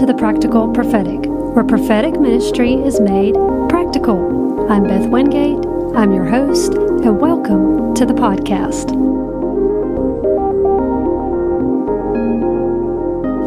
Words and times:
to 0.00 0.06
the 0.06 0.14
Practical 0.14 0.72
Prophetic, 0.72 1.20
where 1.26 1.62
prophetic 1.62 2.18
ministry 2.18 2.72
is 2.72 2.98
made 3.00 3.34
practical. 3.68 4.66
I'm 4.72 4.84
Beth 4.84 5.10
Wingate, 5.10 5.62
I'm 5.94 6.14
your 6.14 6.24
host, 6.24 6.72
and 6.72 7.20
welcome 7.20 7.92
to 7.96 8.06
the 8.06 8.14
podcast. 8.14 8.92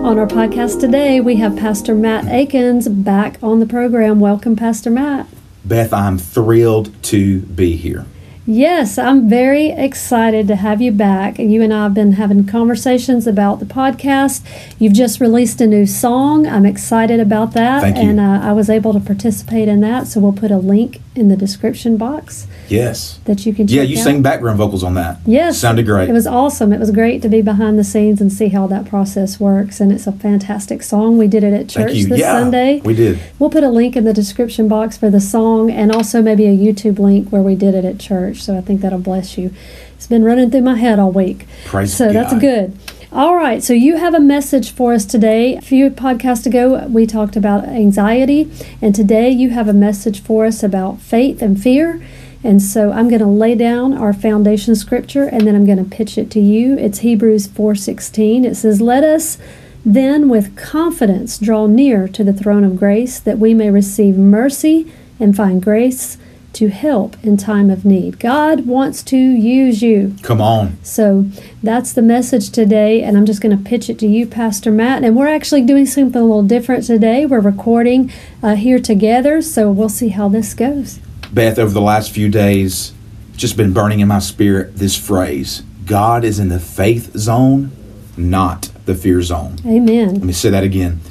On 0.06 0.20
our 0.20 0.28
podcast 0.28 0.80
today, 0.80 1.20
we 1.20 1.38
have 1.38 1.58
Pastor 1.58 1.96
Matt 1.96 2.26
Akins 2.26 2.88
back 2.88 3.40
on 3.42 3.60
the 3.60 3.66
program. 3.66 4.20
Welcome, 4.20 4.56
Pastor 4.56 4.92
Matt. 4.92 5.26
Beth, 5.66 5.92
I'm 5.92 6.20
thrilled 6.20 6.92
to 7.06 7.40
be 7.40 7.76
here. 7.78 8.06
Yes, 8.46 8.98
I'm 8.98 9.30
very 9.30 9.70
excited 9.70 10.50
to 10.50 10.58
have 10.58 10.82
you 10.82 10.92
back. 10.92 11.40
You 11.40 11.62
and 11.62 11.74
I 11.74 11.84
have 11.84 11.94
been 11.94 12.14
having 12.14 12.46
conversations 12.46 13.26
about 13.26 13.60
the 13.60 13.66
podcast. 13.66 14.44
You've 14.78 14.94
just 14.94 15.22
released 15.22 15.62
a 15.62 15.68
new 15.68 15.86
song. 15.86 16.46
I'm 16.46 16.66
excited 16.66 17.22
about 17.22 17.54
that. 17.54 17.82
Thank 17.82 17.96
you. 17.96 18.04
And 18.04 18.20
uh, 18.20 18.42
I 18.44 18.52
was 18.52 18.70
able 18.70 18.92
to 18.94 19.00
participate 19.00 19.70
in 19.70 19.80
that. 19.82 20.08
So 20.08 20.20
we'll 20.20 20.34
put 20.34 20.52
a 20.52 20.58
link 20.58 21.00
in 21.16 21.28
the 21.28 21.36
description 21.36 21.96
box 21.96 22.48
Yes. 22.68 23.20
that 23.26 23.46
you 23.46 23.54
can 23.54 23.68
check 23.68 23.76
Yeah, 23.76 23.84
you 23.84 23.98
out. 24.00 24.04
sang 24.04 24.22
background 24.24 24.58
vocals 24.58 24.84
on 24.84 24.96
that. 24.96 25.20
Yes. 25.26 25.60
Sounded 25.60 25.86
great. 25.86 26.10
It 26.10 26.14
was 26.14 26.26
awesome. 26.26 26.74
It 26.74 26.80
was 26.80 26.90
great 26.92 27.22
to 27.22 27.30
be 27.30 27.42
behind 27.42 27.78
the 27.78 27.84
scenes 27.84 28.20
and 28.20 28.34
see 28.34 28.48
how 28.48 28.66
that 28.68 28.86
process 28.86 29.40
works. 29.40 29.80
And 29.80 29.92
it's 29.92 30.08
a 30.08 30.12
fantastic 30.12 30.82
song. 30.82 31.18
We 31.20 31.28
did 31.28 31.44
it 31.44 31.54
at 31.54 31.70
church 31.70 31.88
Thank 31.92 31.98
you. 31.98 32.08
this 32.08 32.20
yeah, 32.20 32.40
Sunday. 32.40 32.82
We 32.84 32.96
did. 32.96 33.20
We'll 33.38 33.52
put 33.52 33.64
a 33.64 33.70
link 33.70 33.96
in 33.96 34.06
the 34.06 34.14
description 34.14 34.68
box 34.68 34.98
for 34.98 35.10
the 35.12 35.22
song 35.22 35.70
and 35.70 35.92
also 35.92 36.22
maybe 36.22 36.46
a 36.48 36.56
YouTube 36.58 36.98
link 36.98 37.30
where 37.30 37.42
we 37.44 37.54
did 37.56 37.76
it 37.76 37.86
at 37.86 38.00
church. 38.00 38.42
So 38.42 38.58
I 38.58 38.62
think 38.62 38.82
that'll 38.82 38.98
bless 39.00 39.38
you. 39.38 39.52
It's 39.96 40.08
been 40.08 40.24
running 40.26 40.52
through 40.52 40.64
my 40.64 40.76
head 40.76 41.00
all 41.00 41.12
week. 41.12 41.46
Praise 41.66 41.94
so 41.96 42.12
that's 42.12 42.34
good. 42.40 42.78
All 43.16 43.36
right, 43.36 43.62
so 43.62 43.74
you 43.74 43.98
have 43.98 44.16
a 44.16 44.20
message 44.20 44.72
for 44.72 44.92
us 44.92 45.06
today. 45.06 45.56
A 45.56 45.62
few 45.62 45.92
podcasts 45.92 46.48
ago, 46.48 46.88
we 46.88 47.06
talked 47.06 47.36
about 47.36 47.66
anxiety, 47.66 48.52
and 48.82 48.96
today 48.96 49.30
you 49.30 49.52
have 49.52 49.68
a 49.68 49.74
message 49.74 50.20
for 50.20 50.48
us 50.48 50.64
about 50.64 51.00
faith 51.00 51.44
and 51.44 51.62
fear. 51.62 52.04
And 52.44 52.60
so 52.60 52.92
I'm 52.92 53.10
going 53.10 53.22
to 53.22 53.28
lay 53.28 53.54
down 53.54 53.94
our 53.94 54.14
foundation 54.14 54.74
scripture, 54.74 55.26
and 55.26 55.46
then 55.46 55.54
I'm 55.54 55.64
going 55.64 55.78
to 55.78 55.96
pitch 55.96 56.18
it 56.18 56.32
to 56.32 56.40
you. 56.40 56.76
It's 56.80 57.00
Hebrews 57.00 57.48
4:16. 57.50 58.46
It 58.46 58.56
says, 58.56 58.82
"Let 58.82 59.04
us 59.04 59.38
then 59.86 60.28
with 60.28 60.56
confidence 60.56 61.38
draw 61.38 61.68
near 61.68 62.08
to 62.08 62.24
the 62.24 62.34
throne 62.34 62.64
of 62.64 62.80
grace, 62.80 63.20
that 63.20 63.38
we 63.38 63.54
may 63.54 63.70
receive 63.70 64.18
mercy 64.18 64.88
and 65.20 65.36
find 65.36 65.62
grace 65.62 66.18
to 66.54 66.70
help 66.70 67.16
in 67.24 67.38
time 67.38 67.70
of 67.70 67.86
need." 67.86 68.20
God 68.20 68.66
wants 68.66 69.04
to 69.04 69.18
use 69.18 69.82
you. 69.82 70.16
Come 70.22 70.42
on. 70.42 70.78
So 70.84 71.26
that's 71.62 71.94
the 71.94 72.02
message 72.02 72.50
today, 72.50 73.02
and 73.02 73.18
I'm 73.18 73.26
just 73.26 73.42
going 73.42 73.58
to 73.58 73.64
pitch 73.64 73.90
it 73.90 74.00
to 74.00 74.08
you, 74.08 74.26
Pastor 74.26 74.72
Matt. 74.72 75.04
And 75.04 75.16
we're 75.16 75.28
actually 75.28 75.62
doing 75.62 75.86
something 75.86 76.22
a 76.22 76.26
little 76.26 76.44
different 76.44 76.86
today. 76.86 77.26
We're 77.26 77.40
recording 77.40 78.12
uh, 78.42 78.56
here 78.56 78.80
together, 78.80 79.42
so 79.42 79.72
we'll 79.72 79.90
see 79.90 80.10
how 80.10 80.30
this 80.30 80.54
goes. 80.54 81.00
Beth, 81.32 81.58
over 81.58 81.74
the 81.74 81.82
last 81.82 82.12
few 82.12 82.30
days, 82.30 82.94
just 83.36 83.58
been 83.58 83.74
burning 83.74 84.00
in 84.00 84.08
my 84.08 84.20
spirit 84.20 84.76
this 84.76 84.96
phrase 84.96 85.64
God 85.86 86.24
is 86.24 86.40
in 86.40 86.50
the 86.50 86.60
faith 86.60 87.18
zone, 87.18 87.72
not 88.16 88.70
the 88.86 88.96
fear 88.96 89.22
zone. 89.22 89.58
Amen. 89.66 90.14
Let 90.14 90.24
me 90.24 90.34
say 90.34 90.50
that 90.50 90.64
again. 90.64 91.02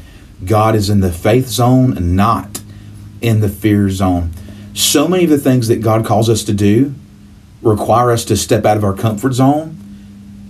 God 0.44 0.74
is 0.74 0.90
in 0.90 1.00
the 1.00 1.12
faith 1.12 1.48
zone, 1.48 2.16
not 2.16 2.60
in 3.20 3.40
the 3.40 3.48
fear 3.48 3.90
zone. 3.90 4.31
So 4.75 5.06
many 5.06 5.25
of 5.25 5.31
the 5.31 5.39
things 5.39 5.69
that 5.69 5.83
God 5.83 6.05
calls 6.05 6.28
us 6.28 6.45
to 6.45 6.55
do 6.55 6.95
require 7.62 8.11
us 8.11 8.25
to 8.27 8.37
step 8.37 8.65
out 8.65 8.77
of 8.77 8.84
our 8.84 8.95
comfort 8.95 9.33
zone. 9.33 9.78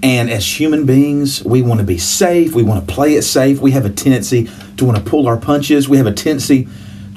And 0.03 0.31
as 0.31 0.59
human 0.59 0.87
beings, 0.87 1.45
we 1.45 1.63
want 1.63 1.81
to 1.81 1.87
be 1.87 1.99
safe. 1.99 2.55
We 2.55 2.63
want 2.63 2.87
to 2.87 2.93
play 2.93 3.15
it 3.15 3.23
safe. 3.23 3.61
We 3.61 3.73
have 3.73 3.85
a 3.85 3.91
tendency 3.91 4.49
to 4.77 4.85
want 4.85 4.99
to 4.99 5.05
pull 5.05 5.29
our 5.29 5.37
punches. 5.37 5.89
We 5.89 5.99
have 5.99 6.07
a 6.07 6.13
tendency 6.13 6.69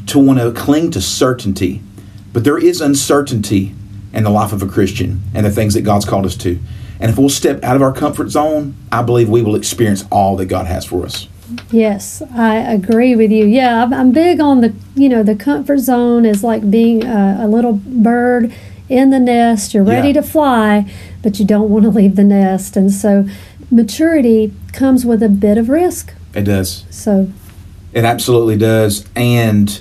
to 0.08 0.20
want 0.20 0.40
to 0.40 0.52
cling 0.52 0.92
to 0.92 1.02
certainty. 1.02 1.82
But 2.34 2.44
there 2.44 2.58
is 2.58 2.82
uncertainty 2.82 3.74
in 4.14 4.24
the 4.24 4.30
life 4.30 4.54
of 4.54 4.62
a 4.62 4.68
Christian 4.68 5.22
and 5.34 5.46
the 5.46 5.52
things 5.52 5.74
that 5.74 5.82
God's 5.82 6.06
called 6.06 6.26
us 6.26 6.36
to. 6.38 6.60
And 7.00 7.12
if 7.12 7.18
we'll 7.18 7.30
step 7.30 7.64
out 7.64 7.76
of 7.76 7.82
our 7.82 7.94
comfort 7.94 8.30
zone, 8.30 8.76
I 8.92 9.02
believe 9.02 9.30
we 9.30 9.42
will 9.42 9.56
experience 9.56 10.06
all 10.12 10.36
that 10.38 10.46
God 10.46 10.68
has 10.68 10.86
for 10.86 11.06
us. 11.06 11.28
Yes, 11.72 12.22
I 12.34 12.56
agree 12.56 13.16
with 13.16 13.32
you. 13.32 13.46
Yeah, 13.46 13.80
I'm- 13.80 13.94
I'm 13.94 14.12
big 14.12 14.40
on 14.40 14.62
the, 14.62 14.74
you 14.96 15.10
know, 15.10 15.24
the 15.24 15.36
comfort 15.36 15.80
zone 15.80 16.26
is 16.26 16.44
like 16.44 16.70
being 16.72 17.04
a, 17.04 17.40
a 17.42 17.48
little 17.48 17.74
bird 17.74 18.52
in 18.90 19.10
the 19.12 19.20
nest. 19.20 19.74
You're 19.74 19.84
ready 19.84 20.08
Yeah. 20.10 20.14
to 20.16 20.24
fly, 20.24 20.86
but 21.22 21.40
you 21.40 21.46
don't 21.46 21.70
want 21.70 21.84
to 21.86 21.92
leave 21.92 22.16
the 22.16 22.24
nest. 22.24 22.76
And 22.76 22.92
so 22.92 23.26
maturity 23.72 24.54
comes 24.74 25.06
with 25.06 25.22
a 25.24 25.30
bit 25.30 25.58
of 25.58 25.70
risk. 25.70 26.14
It 26.34 26.44
does. 26.44 26.86
So, 26.90 27.30
It 27.94 28.04
absolutely 28.06 28.58
does. 28.58 29.06
And 29.16 29.80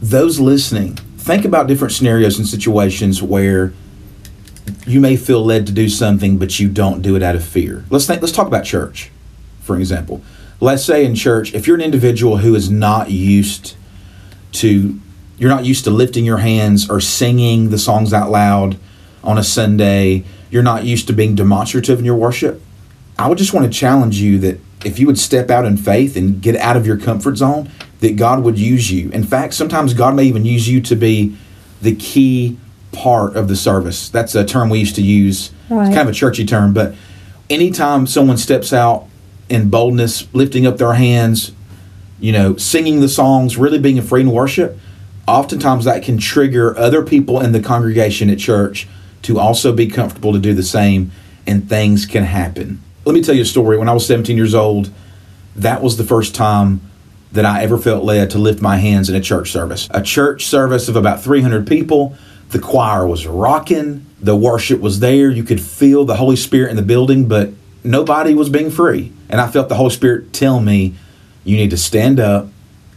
those 0.00 0.38
listening, 0.38 0.98
think 1.18 1.44
about 1.44 1.66
different 1.66 1.92
scenarios 1.92 2.38
and 2.38 2.46
situations 2.46 3.22
where 3.22 3.72
you 4.86 5.00
may 5.00 5.16
feel 5.16 5.44
led 5.44 5.66
to 5.66 5.72
do 5.72 5.88
something, 5.88 6.38
but 6.38 6.60
you 6.60 6.68
don't 6.68 7.02
do 7.02 7.16
it 7.16 7.22
out 7.22 7.34
of 7.34 7.42
fear. 7.44 7.84
Let's 7.90 8.06
think, 8.06 8.20
let's 8.22 8.32
talk 8.32 8.46
about 8.46 8.64
church, 8.64 9.10
for 9.60 9.76
example. 9.78 10.20
Let's 10.60 10.84
say 10.84 11.04
in 11.04 11.14
church, 11.14 11.54
if 11.54 11.66
you're 11.66 11.76
an 11.76 11.82
individual 11.82 12.38
who 12.38 12.54
is 12.54 12.70
not 12.70 13.10
used 13.10 13.76
to, 14.52 14.98
you're 15.38 15.50
not 15.50 15.64
used 15.64 15.84
to 15.84 15.90
lifting 15.90 16.24
your 16.24 16.38
hands 16.38 16.88
or 16.88 17.00
singing 17.00 17.70
the 17.70 17.78
songs 17.78 18.12
out 18.12 18.30
loud 18.30 18.78
on 19.22 19.36
a 19.36 19.44
Sunday, 19.44 20.24
you're 20.50 20.62
not 20.62 20.84
used 20.84 21.06
to 21.08 21.12
being 21.12 21.34
demonstrative 21.34 21.98
in 21.98 22.04
your 22.04 22.16
worship. 22.16 22.62
I 23.18 23.28
would 23.28 23.38
just 23.38 23.52
want 23.52 23.70
to 23.70 23.78
challenge 23.78 24.18
you 24.18 24.38
that 24.38 24.60
if 24.84 24.98
you 24.98 25.06
would 25.06 25.18
step 25.18 25.50
out 25.50 25.64
in 25.64 25.76
faith 25.76 26.16
and 26.16 26.40
get 26.40 26.56
out 26.56 26.76
of 26.76 26.86
your 26.86 26.96
comfort 26.96 27.36
zone, 27.36 27.70
that 28.00 28.16
God 28.16 28.42
would 28.44 28.58
use 28.58 28.90
you. 28.90 29.10
In 29.10 29.24
fact, 29.24 29.54
sometimes 29.54 29.94
God 29.94 30.14
may 30.14 30.24
even 30.24 30.44
use 30.44 30.68
you 30.68 30.80
to 30.82 30.94
be 30.94 31.36
the 31.82 31.94
key 31.94 32.58
part 32.92 33.36
of 33.36 33.48
the 33.48 33.56
service. 33.56 34.08
That's 34.08 34.34
a 34.34 34.44
term 34.44 34.70
we 34.70 34.78
used 34.78 34.94
to 34.96 35.02
use. 35.02 35.50
Right. 35.68 35.86
It's 35.86 35.94
kind 35.94 36.08
of 36.08 36.14
a 36.14 36.16
churchy 36.16 36.46
term, 36.46 36.72
but 36.72 36.94
anytime 37.50 38.06
someone 38.06 38.38
steps 38.38 38.72
out 38.72 39.08
in 39.48 39.68
boldness, 39.68 40.32
lifting 40.34 40.66
up 40.66 40.78
their 40.78 40.94
hands, 40.94 41.52
you 42.18 42.32
know, 42.32 42.56
singing 42.56 43.00
the 43.00 43.08
songs, 43.08 43.56
really 43.56 43.78
being 43.78 43.98
a 43.98 44.02
free 44.02 44.22
in 44.22 44.30
worship, 44.30 44.78
oftentimes 45.28 45.84
that 45.84 46.02
can 46.02 46.18
trigger 46.18 46.76
other 46.76 47.02
people 47.02 47.40
in 47.40 47.52
the 47.52 47.60
congregation 47.60 48.30
at 48.30 48.38
church 48.38 48.88
to 49.22 49.38
also 49.38 49.72
be 49.72 49.86
comfortable 49.86 50.32
to 50.32 50.38
do 50.38 50.54
the 50.54 50.62
same, 50.62 51.10
and 51.46 51.68
things 51.68 52.06
can 52.06 52.24
happen. 52.24 52.82
Let 53.04 53.14
me 53.14 53.22
tell 53.22 53.34
you 53.34 53.42
a 53.42 53.46
story. 53.46 53.76
When 53.76 53.88
I 53.88 53.92
was 53.92 54.06
17 54.06 54.36
years 54.36 54.54
old, 54.54 54.90
that 55.54 55.82
was 55.82 55.96
the 55.96 56.04
first 56.04 56.34
time 56.34 56.80
that 57.32 57.44
I 57.44 57.62
ever 57.62 57.76
felt 57.76 58.04
led 58.04 58.30
to 58.30 58.38
lift 58.38 58.62
my 58.62 58.76
hands 58.76 59.08
in 59.08 59.14
a 59.14 59.20
church 59.20 59.50
service. 59.50 59.88
A 59.90 60.02
church 60.02 60.46
service 60.46 60.88
of 60.88 60.96
about 60.96 61.22
300 61.22 61.66
people. 61.66 62.16
The 62.50 62.58
choir 62.60 63.06
was 63.06 63.26
rocking, 63.26 64.06
the 64.20 64.36
worship 64.36 64.80
was 64.80 65.00
there. 65.00 65.30
You 65.30 65.42
could 65.42 65.60
feel 65.60 66.04
the 66.04 66.16
Holy 66.16 66.36
Spirit 66.36 66.70
in 66.70 66.76
the 66.76 66.82
building, 66.82 67.26
but 67.26 67.50
nobody 67.86 68.34
was 68.34 68.48
being 68.48 68.70
free. 68.70 69.12
And 69.28 69.40
I 69.40 69.48
felt 69.48 69.68
the 69.68 69.74
Holy 69.74 69.90
Spirit 69.90 70.32
tell 70.32 70.60
me, 70.60 70.94
you 71.44 71.56
need 71.56 71.70
to 71.70 71.76
stand 71.76 72.20
up, 72.20 72.48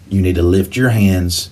you 0.09 0.21
need 0.21 0.35
to 0.35 0.43
lift 0.43 0.75
your 0.75 0.89
hands, 0.89 1.49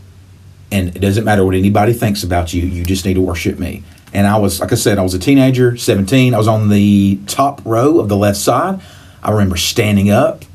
and 0.72 0.96
it 0.96 1.00
doesn't 1.00 1.24
matter 1.24 1.46
what 1.46 1.56
anybody 1.56 1.94
thinks 1.94 2.24
about 2.24 2.54
you, 2.54 2.64
you 2.64 2.84
just 2.84 3.06
need 3.06 3.14
to 3.14 3.22
worship 3.22 3.58
me. 3.58 3.84
And 4.14 4.28
I 4.28 4.38
was, 4.38 4.60
like 4.60 4.72
I 4.72 4.76
said, 4.76 4.98
I 4.98 5.04
was 5.04 5.14
a 5.14 5.20
teenager, 5.20 5.78
17. 5.78 6.34
I 6.34 6.38
was 6.38 6.48
on 6.48 6.70
the 6.70 7.20
top 7.28 7.62
row 7.66 8.00
of 8.00 8.10
the 8.10 8.18
left 8.18 8.38
side. 8.38 8.82
I 9.22 9.32
remember 9.32 9.58
standing 9.58 10.10
up, 10.10 10.46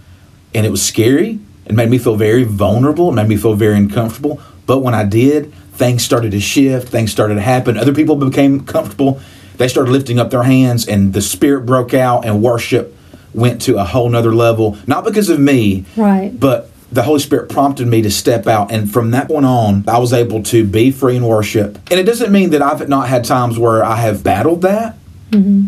and 0.54 0.66
it 0.66 0.70
was 0.70 0.84
scary. 0.84 1.38
It 1.66 1.75
made 1.75 1.91
me 1.91 1.99
feel 1.99 2.16
very 2.16 2.44
vulnerable. 2.44 3.10
It 3.10 3.12
made 3.12 3.28
me 3.28 3.37
feel 3.37 3.54
very 3.54 3.76
uncomfortable. 3.76 4.41
But 4.66 4.81
when 4.81 4.94
I 4.94 5.04
did, 5.04 5.53
things 5.72 6.04
started 6.04 6.32
to 6.32 6.41
shift. 6.41 6.88
Things 6.88 7.12
started 7.12 7.34
to 7.37 7.41
happen. 7.41 7.76
Other 7.76 7.94
people 7.94 8.16
became 8.16 8.64
comfortable. 8.64 9.20
They 9.62 9.69
started 9.69 9.93
lifting 9.93 10.19
up 10.19 10.31
their 10.31 10.43
hands, 10.43 10.88
and 10.88 11.12
the 11.12 11.23
Spirit 11.23 11.67
broke 11.67 11.94
out, 11.94 12.25
and 12.25 12.43
worship 12.43 12.97
went 13.32 13.62
to 13.62 13.79
a 13.79 13.85
whole 13.85 14.09
nother 14.09 14.35
level. 14.35 14.76
Not 14.88 15.05
because 15.05 15.29
of 15.29 15.38
me, 15.38 15.85
right. 15.97 16.32
but 16.35 16.69
the 16.91 17.05
Holy 17.05 17.20
Spirit 17.20 17.49
prompted 17.49 17.87
me 17.87 18.03
to 18.03 18.11
step 18.11 18.49
out. 18.49 18.73
And 18.73 18.93
from 18.93 19.12
that 19.12 19.29
point 19.29 19.47
on, 19.47 19.85
I 19.87 19.99
was 19.99 20.12
able 20.12 20.43
to 20.43 20.67
be 20.67 20.91
free 20.91 21.14
in 21.14 21.25
worship. 21.25 21.79
And 21.93 22.00
it 22.00 22.03
doesn't 22.03 22.32
mean 22.32 22.50
that 22.50 22.61
I've 22.61 22.88
not 22.88 23.09
had 23.09 23.25
times 23.25 23.56
where 23.56 23.85
I 23.85 23.94
have 23.94 24.25
battled 24.25 24.62
that 24.62 24.97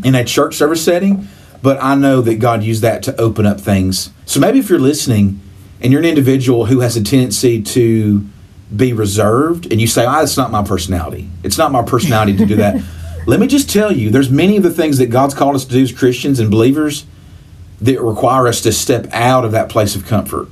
in 0.03 0.17
a 0.17 0.25
church 0.25 0.57
service 0.57 0.85
setting, 0.85 1.29
but 1.63 1.81
I 1.81 1.95
know 1.95 2.21
that 2.21 2.41
God 2.41 2.65
used 2.65 2.83
that 2.83 3.05
to 3.05 3.17
open 3.21 3.47
up 3.47 3.61
things. 3.61 4.11
So 4.27 4.41
maybe 4.41 4.59
if 4.59 4.69
you're 4.69 4.81
listening 4.81 5.41
and 5.81 5.93
you're 5.93 6.03
an 6.03 6.09
individual 6.09 6.67
who 6.67 6.81
has 6.81 6.97
a 6.97 7.05
tendency 7.05 7.63
to 7.63 8.27
be 8.75 8.93
reserved 8.93 9.71
and 9.71 9.81
you 9.81 9.87
say, 9.87 10.05
ah, 10.05 10.19
that's 10.19 10.37
not 10.37 10.51
my 10.51 10.65
personality. 10.65 11.31
It's 11.45 11.59
not 11.59 11.71
my 11.71 11.85
personality 11.85 12.37
to 12.39 12.45
do 12.45 12.57
that. 12.57 12.83
Let 13.27 13.41
me 13.41 13.47
just 13.47 13.71
tell 13.71 13.91
you, 13.91 14.11
there's 14.11 14.31
many 14.31 14.57
of 14.57 14.63
the 14.63 14.71
things 14.71 14.99
that 14.99 15.07
God's 15.07 15.35
called 15.35 15.55
us 15.55 15.65
to 15.65 15.73
do 15.73 15.83
as 15.83 15.93
Christians 15.93 16.41
and 16.41 16.51
believers 16.51 17.07
that 17.81 18.01
require 18.01 18.47
us 18.49 18.61
to 18.63 18.73
step 18.73 19.07
out 19.13 19.45
of 19.45 19.53
that 19.53 19.69
place 19.69 19.97
of 19.97 20.07
comfort. 20.07 20.49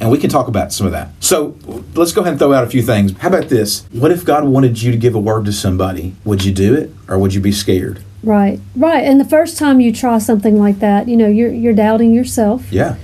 And 0.00 0.10
we 0.10 0.18
can 0.18 0.30
talk 0.30 0.48
about 0.48 0.72
some 0.72 0.86
of 0.86 0.92
that. 0.92 1.10
So 1.20 1.56
let's 1.94 2.12
go 2.12 2.22
ahead 2.22 2.32
and 2.32 2.38
throw 2.38 2.52
out 2.52 2.64
a 2.64 2.68
few 2.68 2.82
things. 2.82 3.16
How 3.18 3.28
about 3.28 3.48
this? 3.48 3.86
What 3.92 4.10
if 4.10 4.24
God 4.24 4.44
wanted 4.44 4.82
you 4.82 4.90
to 4.90 4.98
give 4.98 5.14
a 5.14 5.20
word 5.20 5.44
to 5.44 5.52
somebody? 5.52 6.16
Would 6.24 6.44
you 6.44 6.52
do 6.52 6.74
it 6.74 6.90
or 7.08 7.18
would 7.18 7.34
you 7.34 7.40
be 7.40 7.52
scared? 7.52 8.02
Right, 8.22 8.60
right. 8.76 9.04
And 9.04 9.20
the 9.20 9.24
first 9.24 9.58
time 9.58 9.80
you 9.80 9.92
try 9.92 10.18
something 10.18 10.58
like 10.58 10.78
that, 10.80 11.08
you 11.08 11.16
know, 11.16 11.28
you're 11.28 11.52
you're 11.52 11.72
doubting 11.72 12.12
yourself. 12.12 12.72
Yeah. 12.72 12.96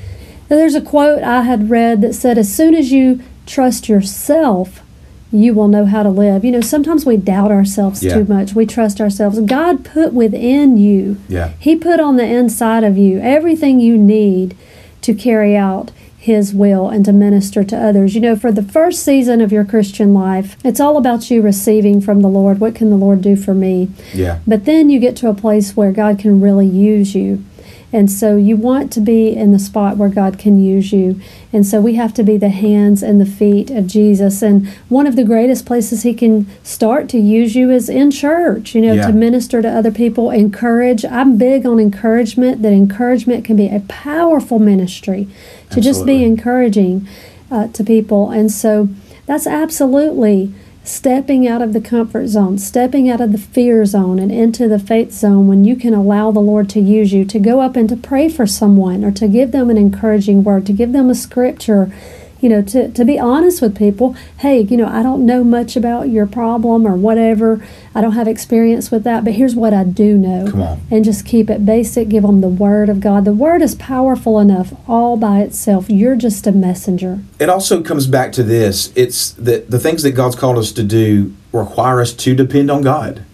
There's 0.48 0.74
a 0.74 0.80
quote 0.80 1.22
I 1.22 1.42
had 1.42 1.70
read 1.70 2.00
that 2.02 2.14
said, 2.14 2.38
As 2.38 2.54
soon 2.54 2.74
as 2.74 2.90
you 2.90 3.20
trust 3.46 3.88
yourself, 3.88 4.80
you 5.30 5.52
will 5.52 5.68
know 5.68 5.84
how 5.84 6.02
to 6.02 6.08
live. 6.08 6.44
You 6.44 6.52
know, 6.52 6.60
sometimes 6.60 7.04
we 7.04 7.16
doubt 7.16 7.50
ourselves 7.50 8.02
Yeah. 8.02 8.14
too 8.14 8.24
much. 8.32 8.54
We 8.54 8.64
trust 8.66 9.00
ourselves. 9.00 9.38
God 9.40 9.84
put 9.84 10.12
within 10.14 10.76
you, 10.78 11.16
Yeah. 11.28 11.50
He 11.58 11.76
put 11.76 12.00
on 12.00 12.16
the 12.16 12.24
inside 12.26 12.82
of 12.84 12.96
you 12.96 13.18
everything 13.20 13.78
you 13.80 13.98
need 13.98 14.54
to 15.02 15.12
carry 15.14 15.56
out 15.56 15.90
His 16.20 16.52
will 16.52 16.88
and 16.88 17.04
to 17.04 17.12
minister 17.12 17.62
to 17.62 17.76
others. 17.76 18.14
You 18.14 18.20
know, 18.20 18.36
for 18.36 18.50
the 18.50 18.62
first 18.62 19.02
season 19.04 19.40
of 19.40 19.52
your 19.52 19.64
Christian 19.64 20.12
life, 20.12 20.56
it's 20.64 20.80
all 20.80 20.96
about 20.96 21.30
you 21.30 21.40
receiving 21.42 22.00
from 22.00 22.20
the 22.22 22.28
Lord. 22.28 22.58
What 22.60 22.74
can 22.74 22.90
the 22.90 22.96
Lord 22.96 23.22
do 23.22 23.36
for 23.36 23.54
me? 23.54 23.88
Yeah. 24.14 24.38
But 24.46 24.64
then 24.64 24.90
you 24.90 24.98
get 24.98 25.14
to 25.16 25.28
a 25.28 25.34
place 25.34 25.76
where 25.76 25.92
God 25.92 26.18
can 26.18 26.40
really 26.40 26.66
use 26.66 27.14
you. 27.14 27.44
And 27.92 28.10
so 28.10 28.36
you 28.36 28.54
want 28.56 28.92
to 28.92 29.00
be 29.00 29.34
in 29.34 29.52
the 29.52 29.58
spot 29.58 29.96
where 29.96 30.10
God 30.10 30.38
can 30.38 30.62
use 30.62 30.92
you. 30.92 31.18
And 31.54 31.66
so 31.66 31.80
we 31.80 31.94
have 31.94 32.12
to 32.14 32.22
be 32.22 32.36
the 32.36 32.50
hands 32.50 33.02
and 33.02 33.18
the 33.18 33.24
feet 33.26 33.70
of 33.70 33.86
Jesus. 33.86 34.42
And 34.42 34.68
one 34.90 35.06
of 35.06 35.16
the 35.16 35.24
greatest 35.24 35.64
places 35.64 36.02
He 36.02 36.12
can 36.12 36.46
start 36.62 37.08
to 37.10 37.18
use 37.18 37.54
you 37.56 37.70
is 37.70 37.88
in 37.88 38.10
church, 38.10 38.74
you 38.74 38.82
know, 38.82 38.92
Yeah. 38.92 39.06
to 39.06 39.12
minister 39.14 39.62
to 39.62 39.68
other 39.70 39.90
people, 39.90 40.30
encourage. 40.30 41.04
I'm 41.06 41.38
big 41.38 41.64
on 41.64 41.78
encouragement, 41.80 42.60
that 42.62 42.72
encouragement 42.72 43.44
can 43.44 43.56
be 43.56 43.68
a 43.68 43.80
powerful 43.88 44.58
ministry 44.58 45.26
to 45.70 45.80
just 45.80 46.04
be 46.04 46.24
encouraging 46.24 47.06
uh, 47.50 47.68
to 47.68 47.82
people. 47.84 48.30
And 48.30 48.52
so 48.52 48.88
that's 49.24 49.46
absolutely 49.46 50.52
stepping 50.88 51.46
out 51.46 51.60
of 51.60 51.74
the 51.74 51.80
comfort 51.80 52.26
zone, 52.26 52.56
stepping 52.56 53.10
out 53.10 53.20
of 53.20 53.30
the 53.30 53.38
fear 53.38 53.84
zone 53.84 54.18
and 54.18 54.32
into 54.32 54.66
the 54.66 54.78
faith 54.78 55.12
zone 55.12 55.46
when 55.46 55.64
you 55.64 55.76
can 55.76 55.92
allow 55.92 56.30
the 56.30 56.40
Lord 56.40 56.68
to 56.70 56.80
use 56.80 57.12
you 57.12 57.24
to 57.26 57.38
go 57.38 57.60
up 57.60 57.76
and 57.76 57.88
to 57.90 57.96
pray 57.96 58.28
for 58.28 58.46
someone 58.46 59.04
or 59.04 59.10
to 59.12 59.28
give 59.28 59.52
them 59.52 59.68
an 59.68 59.76
encouraging 59.76 60.42
word, 60.42 60.64
to 60.66 60.72
give 60.72 60.92
them 60.92 61.10
a 61.10 61.14
scripture. 61.14 61.92
You 62.40 62.48
know, 62.48 62.62
to, 62.62 62.88
to 62.92 63.04
be 63.04 63.18
honest 63.18 63.60
with 63.60 63.76
people, 63.76 64.14
hey, 64.38 64.60
you 64.60 64.76
know, 64.76 64.86
I 64.86 65.02
don't 65.02 65.26
know 65.26 65.42
much 65.42 65.74
about 65.74 66.08
your 66.08 66.26
problem 66.26 66.86
or 66.86 66.94
whatever. 66.94 67.64
I 67.94 68.00
don't 68.00 68.12
have 68.12 68.28
experience 68.28 68.90
with 68.92 69.02
that, 69.04 69.24
but 69.24 69.32
here's 69.32 69.56
what 69.56 69.74
I 69.74 69.82
do 69.82 70.16
know 70.16 70.48
Come 70.50 70.62
on. 70.62 70.80
and 70.90 71.04
just 71.04 71.26
keep 71.26 71.50
it 71.50 71.66
basic. 71.66 72.08
Give 72.08 72.22
them 72.22 72.40
the 72.40 72.48
Word 72.48 72.88
of 72.88 73.00
God. 73.00 73.24
The 73.24 73.32
Word 73.32 73.60
is 73.60 73.74
powerful 73.74 74.38
enough 74.38 74.72
all 74.88 75.16
by 75.16 75.40
itself. 75.40 75.90
You're 75.90 76.14
just 76.14 76.46
a 76.46 76.52
messenger. 76.52 77.20
It 77.40 77.48
also 77.48 77.82
comes 77.82 78.06
back 78.06 78.30
to 78.32 78.44
this. 78.44 78.92
It's 78.94 79.32
that 79.32 79.70
the 79.70 79.80
things 79.80 80.04
that 80.04 80.12
God's 80.12 80.36
called 80.36 80.58
us 80.58 80.70
to 80.72 80.84
do 80.84 81.34
require 81.52 82.00
us 82.00 82.12
to 82.12 82.36
depend 82.36 82.70
on 82.70 82.82
God. 82.82 83.24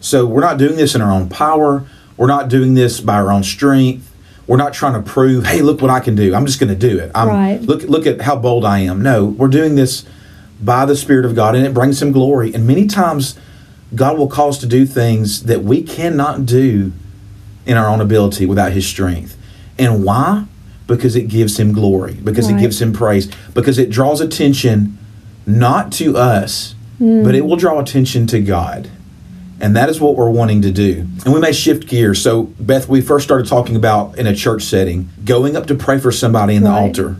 So 0.00 0.26
we're 0.26 0.40
not 0.40 0.58
doing 0.58 0.76
this 0.76 0.94
in 0.94 1.00
our 1.00 1.10
own 1.12 1.28
power. 1.30 1.86
We're 2.18 2.26
not 2.26 2.48
doing 2.50 2.74
this 2.74 3.00
by 3.00 3.14
our 3.14 3.32
own 3.32 3.44
strength. 3.44 4.11
We're 4.46 4.56
not 4.56 4.72
trying 4.74 5.02
to 5.02 5.08
prove, 5.08 5.46
hey, 5.46 5.62
look 5.62 5.80
what 5.80 5.90
I 5.90 6.00
can 6.00 6.14
do. 6.14 6.34
I'm 6.34 6.46
just 6.46 6.58
going 6.58 6.68
to 6.68 6.88
do 6.88 6.98
it. 6.98 7.10
I'm, 7.14 7.28
Right. 7.28 7.60
Look, 7.60 7.82
look 7.82 8.06
at 8.06 8.22
how 8.22 8.36
bold 8.36 8.64
I 8.64 8.80
am. 8.80 9.02
No, 9.02 9.24
we're 9.24 9.48
doing 9.48 9.76
this 9.76 10.04
by 10.60 10.84
the 10.84 10.96
Spirit 10.96 11.24
of 11.24 11.34
God, 11.34 11.54
and 11.54 11.66
it 11.66 11.74
brings 11.74 12.02
Him 12.02 12.12
glory. 12.12 12.52
And 12.54 12.66
many 12.66 12.86
times, 12.86 13.38
God 13.94 14.18
will 14.18 14.28
call 14.28 14.48
us 14.48 14.58
to 14.58 14.66
do 14.66 14.86
things 14.86 15.44
that 15.44 15.62
we 15.62 15.82
cannot 15.82 16.46
do 16.46 16.92
in 17.66 17.76
our 17.76 17.88
own 17.88 18.00
ability 18.00 18.46
without 18.46 18.72
His 18.72 18.86
strength. 18.86 19.36
And 19.78 20.04
why? 20.04 20.46
Because 20.86 21.16
it 21.16 21.28
gives 21.28 21.58
Him 21.58 21.72
glory, 21.72 22.14
because 22.14 22.48
it 22.48 22.58
gives 22.58 22.82
Him 22.82 22.92
praise, 22.92 23.30
because 23.54 23.78
it 23.78 23.90
draws 23.90 24.20
attention 24.20 24.98
not 25.46 25.92
to 25.92 26.16
us, 26.16 26.74
but 26.98 27.04
mm. 27.04 27.34
it 27.34 27.42
will 27.42 27.56
draw 27.56 27.80
attention 27.80 28.26
to 28.28 28.40
God. 28.40 28.90
And 29.62 29.76
that 29.76 29.88
is 29.88 30.00
what 30.00 30.16
we're 30.16 30.28
wanting 30.28 30.60
to 30.62 30.72
do. 30.72 31.06
And 31.24 31.32
we 31.32 31.38
may 31.38 31.52
shift 31.52 31.86
gears. 31.86 32.20
So, 32.20 32.42
Beth, 32.58 32.88
we 32.88 33.00
first 33.00 33.24
started 33.24 33.46
talking 33.46 33.76
about 33.76 34.18
in 34.18 34.26
a 34.26 34.34
church 34.34 34.64
setting, 34.64 35.08
going 35.24 35.56
up 35.56 35.66
to 35.68 35.74
pray 35.76 35.98
for 36.00 36.10
somebody 36.10 36.56
in 36.56 36.64
the 36.64 36.68
Right. 36.70 36.80
altar, 36.82 37.16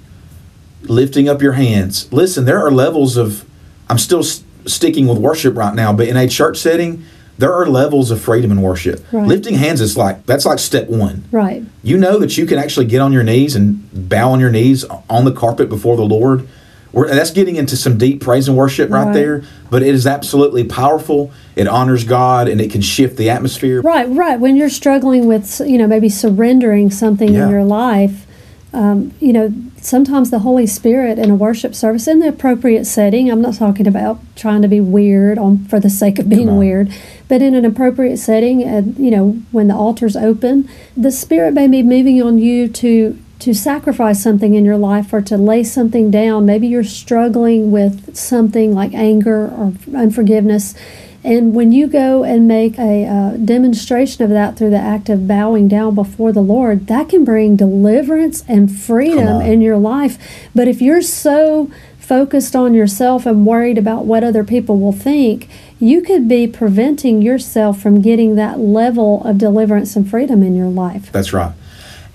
lifting 0.82 1.28
up 1.28 1.40
your 1.40 1.52
hands. 1.52 2.08
Listen, 2.10 2.44
there 2.44 2.58
are 2.58 2.72
levels 2.72 3.16
of, 3.16 3.44
I'm 3.88 3.96
still 3.98 4.18
s- 4.20 4.42
sticking 4.66 5.06
with 5.06 5.18
worship 5.18 5.56
right 5.56 5.72
now, 5.74 5.92
but 5.92 6.08
in 6.08 6.16
a 6.16 6.26
church 6.26 6.58
setting, 6.58 7.04
there 7.38 7.52
are 7.54 7.64
levels 7.64 8.10
of 8.10 8.20
freedom 8.20 8.50
in 8.50 8.60
worship. 8.60 9.04
Right. 9.12 9.26
Lifting 9.26 9.54
hands 9.54 9.80
is 9.80 9.96
like, 9.96 10.26
that's 10.26 10.44
like 10.44 10.58
step 10.58 10.88
one. 10.90 11.22
Right. 11.30 11.62
You 11.84 11.96
know 11.96 12.18
that 12.18 12.36
you 12.36 12.44
can 12.44 12.58
actually 12.58 12.86
get 12.86 13.00
on 13.00 13.12
your 13.12 13.22
knees 13.22 13.54
and 13.54 13.88
bow 14.08 14.32
on 14.32 14.40
your 14.40 14.50
knees 14.50 14.84
on 15.08 15.24
the 15.24 15.32
carpet 15.32 15.68
before 15.68 15.96
the 15.96 16.02
Lord. 16.04 16.46
We're, 16.92 17.08
that's 17.08 17.30
getting 17.30 17.56
into 17.56 17.76
some 17.76 17.96
deep 17.96 18.20
praise 18.20 18.48
and 18.48 18.56
worship 18.56 18.90
right, 18.90 19.04
Right. 19.06 19.14
there, 19.14 19.42
but 19.70 19.82
it 19.82 19.94
is 19.94 20.06
absolutely 20.06 20.64
powerful. 20.64 21.30
It 21.56 21.66
honors 21.66 22.04
God 22.04 22.48
and 22.48 22.60
it 22.60 22.70
can 22.70 22.82
shift 22.82 23.16
the 23.16 23.30
atmosphere. 23.30 23.80
Right, 23.80 24.08
right. 24.08 24.38
When 24.38 24.56
you're 24.56 24.68
struggling 24.68 25.26
with, 25.26 25.60
you 25.66 25.78
know, 25.78 25.86
maybe 25.86 26.08
surrendering 26.08 26.90
something 26.90 27.32
Yeah. 27.32 27.44
in 27.44 27.50
your 27.50 27.64
life, 27.64 28.26
um, 28.74 29.12
you 29.20 29.32
know, 29.34 29.52
sometimes 29.80 30.30
the 30.30 30.38
Holy 30.40 30.66
Spirit 30.66 31.18
in 31.18 31.30
a 31.30 31.34
worship 31.34 31.74
service, 31.74 32.06
in 32.08 32.20
the 32.20 32.28
appropriate 32.28 32.86
setting, 32.86 33.30
I'm 33.30 33.42
not 33.42 33.54
talking 33.54 33.86
about 33.86 34.18
trying 34.36 34.62
to 34.62 34.68
be 34.68 34.80
weird 34.80 35.36
on 35.38 35.58
for 35.66 35.78
the 35.78 35.90
sake 35.90 36.18
of 36.18 36.28
being 36.28 36.56
weird, 36.56 36.90
but 37.28 37.42
in 37.42 37.54
an 37.54 37.64
appropriate 37.66 38.16
setting, 38.18 38.62
and 38.62 38.96
you 38.98 39.10
know, 39.10 39.36
when 39.50 39.68
the 39.68 39.74
altar's 39.74 40.16
open, 40.16 40.68
the 40.96 41.10
Spirit 41.10 41.52
may 41.52 41.68
be 41.68 41.82
moving 41.82 42.22
on 42.22 42.38
you 42.38 42.66
to 42.68 43.18
to 43.42 43.52
sacrifice 43.52 44.22
something 44.22 44.54
in 44.54 44.64
your 44.64 44.76
life 44.76 45.12
or 45.12 45.20
to 45.20 45.36
lay 45.36 45.64
something 45.64 46.12
down. 46.12 46.46
Maybe 46.46 46.68
you're 46.68 46.84
struggling 46.84 47.72
with 47.72 48.14
something 48.14 48.72
like 48.72 48.94
anger 48.94 49.46
or 49.46 49.72
unforgiveness. 49.96 50.76
And 51.24 51.52
when 51.52 51.72
you 51.72 51.88
go 51.88 52.22
and 52.22 52.46
make 52.46 52.78
a 52.78 53.04
uh, 53.04 53.30
demonstration 53.36 54.22
of 54.22 54.30
that 54.30 54.56
through 54.56 54.70
the 54.70 54.78
act 54.78 55.08
of 55.08 55.26
bowing 55.26 55.66
down 55.66 55.96
before 55.96 56.30
the 56.30 56.40
Lord, 56.40 56.86
that 56.86 57.08
can 57.08 57.24
bring 57.24 57.56
deliverance 57.56 58.44
and 58.46 58.70
freedom 58.70 59.40
in 59.40 59.60
your 59.60 59.76
life. 59.76 60.18
But 60.54 60.68
if 60.68 60.80
you're 60.80 61.02
so 61.02 61.68
focused 61.98 62.54
on 62.54 62.74
yourself 62.74 63.26
and 63.26 63.44
worried 63.44 63.78
about 63.78 64.04
what 64.04 64.22
other 64.22 64.44
people 64.44 64.78
will 64.78 64.92
think, 64.92 65.48
you 65.80 66.00
could 66.00 66.28
be 66.28 66.46
preventing 66.46 67.22
yourself 67.22 67.80
from 67.80 68.00
getting 68.00 68.36
that 68.36 68.60
level 68.60 69.24
of 69.24 69.38
deliverance 69.38 69.96
and 69.96 70.08
freedom 70.08 70.44
in 70.44 70.54
your 70.54 70.68
life. 70.68 71.10
That's 71.10 71.32
right. 71.32 71.52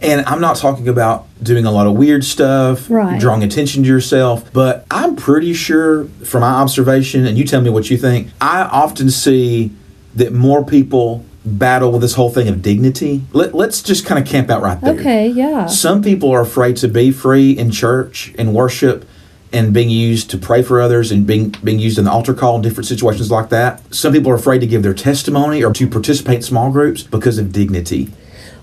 And 0.02 0.26
I'm 0.28 0.40
not 0.42 0.58
talking 0.58 0.88
about 0.88 1.26
doing 1.42 1.66
a 1.66 1.72
lot 1.72 1.88
of 1.88 1.94
weird 1.94 2.24
stuff, 2.24 2.90
Right. 2.90 3.20
drawing 3.20 3.42
attention 3.44 3.84
to 3.84 3.90
yourself, 3.90 4.44
but 4.54 4.86
I'm 4.92 5.16
pretty 5.16 5.54
sure 5.54 6.06
from 6.24 6.42
my 6.42 6.52
observation, 6.52 7.26
and 7.26 7.38
you 7.38 7.44
tell 7.46 7.62
me 7.62 7.70
what 7.70 7.90
you 7.90 7.98
think, 7.98 8.30
I 8.40 8.62
often 8.64 9.10
see 9.10 9.72
that 10.16 10.34
more 10.34 10.64
people 10.64 11.24
battle 11.46 11.92
with 11.94 12.02
this 12.02 12.14
whole 12.14 12.30
thing 12.30 12.48
of 12.48 12.62
dignity. 12.62 13.24
Let, 13.34 13.56
let's 13.56 13.82
just 13.82 14.06
kind 14.06 14.22
of 14.22 14.28
camp 14.30 14.50
out 14.50 14.62
right 14.62 14.80
there. 14.82 14.94
Okay, 15.00 15.30
yeah. 15.30 15.66
Some 15.68 16.04
people 16.04 16.30
are 16.32 16.42
afraid 16.42 16.76
to 16.78 16.88
be 16.88 17.10
free 17.12 17.52
in 17.52 17.72
church 17.72 18.34
and 18.38 18.54
worship 18.54 19.06
and 19.54 19.74
being 19.74 19.90
used 19.90 20.30
to 20.32 20.38
pray 20.38 20.62
for 20.62 20.82
others 20.82 21.10
and 21.10 21.26
being 21.26 21.56
being 21.64 21.80
used 21.80 21.98
in 21.98 22.04
the 22.04 22.12
altar 22.12 22.34
call 22.34 22.58
in 22.58 22.62
different 22.62 22.86
situations 22.86 23.32
like 23.32 23.48
that. 23.50 23.82
Some 23.96 24.12
people 24.12 24.30
are 24.32 24.36
afraid 24.36 24.60
to 24.60 24.68
give 24.68 24.84
their 24.84 24.94
testimony 24.94 25.64
or 25.64 25.72
to 25.74 25.88
participate 25.88 26.36
in 26.36 26.42
small 26.42 26.70
groups 26.70 27.02
because 27.04 27.38
of 27.38 27.54
dignity, 27.54 28.10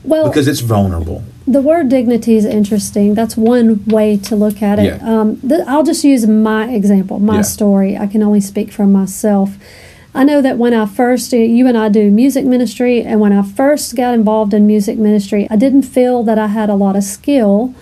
Well, 0.04 0.28
because 0.28 0.46
it's 0.48 0.60
vulnerable. 0.60 1.22
The 1.46 1.60
word 1.60 1.88
dignity 1.88 2.36
is 2.36 2.44
interesting. 2.44 3.14
That's 3.14 3.36
one 3.36 3.84
way 3.86 4.16
to 4.18 4.36
look 4.36 4.62
at 4.62 4.78
it. 4.78 4.84
Yeah. 4.84 4.98
Um, 5.20 5.36
th- 5.40 5.60
I'll 5.66 5.82
just 5.82 6.04
use 6.04 6.26
my 6.26 6.68
example, 6.70 7.18
my 7.18 7.36
Yeah. 7.36 7.42
story. 7.42 7.96
I 7.98 8.06
can 8.06 8.22
only 8.22 8.40
speak 8.40 8.72
for 8.72 8.86
myself. 8.86 9.58
I 10.14 10.24
know 10.24 10.40
that 10.40 10.58
when 10.58 10.72
I 10.72 10.86
first, 10.86 11.32
you 11.32 11.66
and 11.66 11.76
I 11.76 11.88
do 11.88 12.10
music 12.10 12.44
ministry, 12.44 13.02
and 13.02 13.20
when 13.20 13.32
I 13.32 13.42
first 13.42 13.96
got 13.96 14.14
involved 14.14 14.54
in 14.54 14.66
music 14.66 14.96
ministry, 14.96 15.46
I 15.50 15.56
didn't 15.56 15.82
feel 15.82 16.22
that 16.22 16.38
I 16.38 16.46
had 16.46 16.70
a 16.70 16.74
lot 16.76 16.96
of 16.96 17.02
skill. 17.04 17.74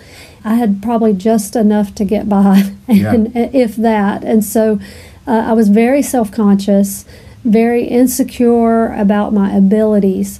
I 0.43 0.55
had 0.55 0.81
probably 0.81 1.13
just 1.13 1.55
enough 1.55 1.93
to 1.95 2.03
get 2.03 2.27
by, 2.27 2.71
and 2.87 3.31
if 3.35 3.75
that. 3.77 4.23
And 4.23 4.43
so 4.43 4.79
uh, 5.27 5.31
I 5.31 5.53
was 5.53 5.69
very 5.69 6.01
self 6.01 6.31
conscious, 6.31 7.05
very 7.45 7.83
insecure 7.85 8.91
about 8.93 9.31
my 9.33 9.53
abilities. 9.55 10.39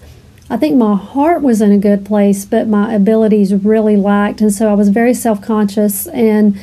I 0.54 0.58
think 0.58 0.78
my 0.78 0.96
heart 0.96 1.42
was 1.42 1.62
in 1.64 1.72
a 1.72 1.80
good 1.80 2.06
place, 2.06 2.46
but 2.46 2.68
my 2.68 2.94
abilities 2.94 3.52
really 3.56 3.98
lacked. 3.98 4.40
And 4.40 4.54
so 4.54 4.70
I 4.70 4.76
was 4.76 4.90
very 4.90 5.16
self 5.16 5.42
conscious 5.42 6.06
and 6.06 6.56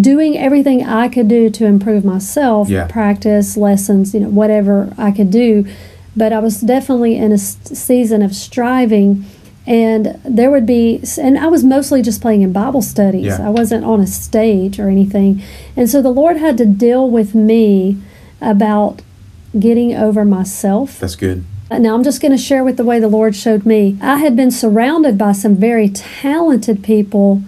doing 0.00 0.38
everything 0.38 0.82
I 0.86 1.08
could 1.08 1.28
do 1.28 1.50
to 1.50 1.66
improve 1.66 2.02
myself 2.02 2.70
Yeah. 2.70 2.86
practice, 2.86 3.58
lessons, 3.58 4.14
you 4.14 4.20
know, 4.20 4.30
whatever 4.30 4.88
I 4.96 5.10
could 5.10 5.30
do. 5.30 5.66
But 6.16 6.32
I 6.32 6.38
was 6.38 6.62
definitely 6.62 7.16
in 7.16 7.30
a 7.30 7.36
season 7.36 8.22
of 8.22 8.34
striving. 8.34 9.26
And 9.66 10.18
there 10.24 10.50
would 10.50 10.64
be, 10.64 11.02
and 11.20 11.36
I 11.38 11.48
was 11.48 11.62
mostly 11.62 12.00
just 12.00 12.22
playing 12.22 12.40
in 12.40 12.52
Bible 12.52 12.80
studies. 12.80 13.26
Yeah. 13.26 13.46
I 13.46 13.50
wasn't 13.50 13.84
on 13.84 14.00
a 14.00 14.06
stage 14.06 14.80
or 14.80 14.88
anything. 14.88 15.42
And 15.76 15.90
so 15.90 16.00
the 16.00 16.08
Lord 16.08 16.38
had 16.38 16.56
to 16.56 16.64
deal 16.64 17.10
with 17.10 17.34
me 17.34 17.98
about 18.40 19.02
getting 19.58 19.94
over 19.94 20.24
myself. 20.24 20.98
That's 21.00 21.16
good. 21.16 21.44
Now, 21.70 21.94
I'm 21.94 22.04
just 22.04 22.22
going 22.22 22.32
to 22.32 22.38
share 22.38 22.62
with 22.62 22.76
the 22.76 22.84
way 22.84 23.00
the 23.00 23.08
Lord 23.08 23.34
showed 23.34 23.66
me. 23.66 23.98
I 24.00 24.18
had 24.18 24.36
been 24.36 24.52
surrounded 24.52 25.18
by 25.18 25.32
some 25.32 25.56
very 25.56 25.88
talented 25.88 26.84
people 26.84 27.42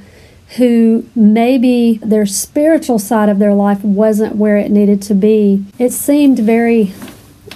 who 0.56 1.06
maybe 1.14 1.98
their 2.02 2.26
spiritual 2.26 2.98
side 2.98 3.28
of 3.28 3.38
their 3.38 3.54
life 3.54 3.84
wasn't 3.84 4.34
where 4.36 4.56
it 4.56 4.70
needed 4.70 5.02
to 5.02 5.14
be. 5.14 5.64
It 5.78 5.92
seemed 5.92 6.38
very 6.38 6.92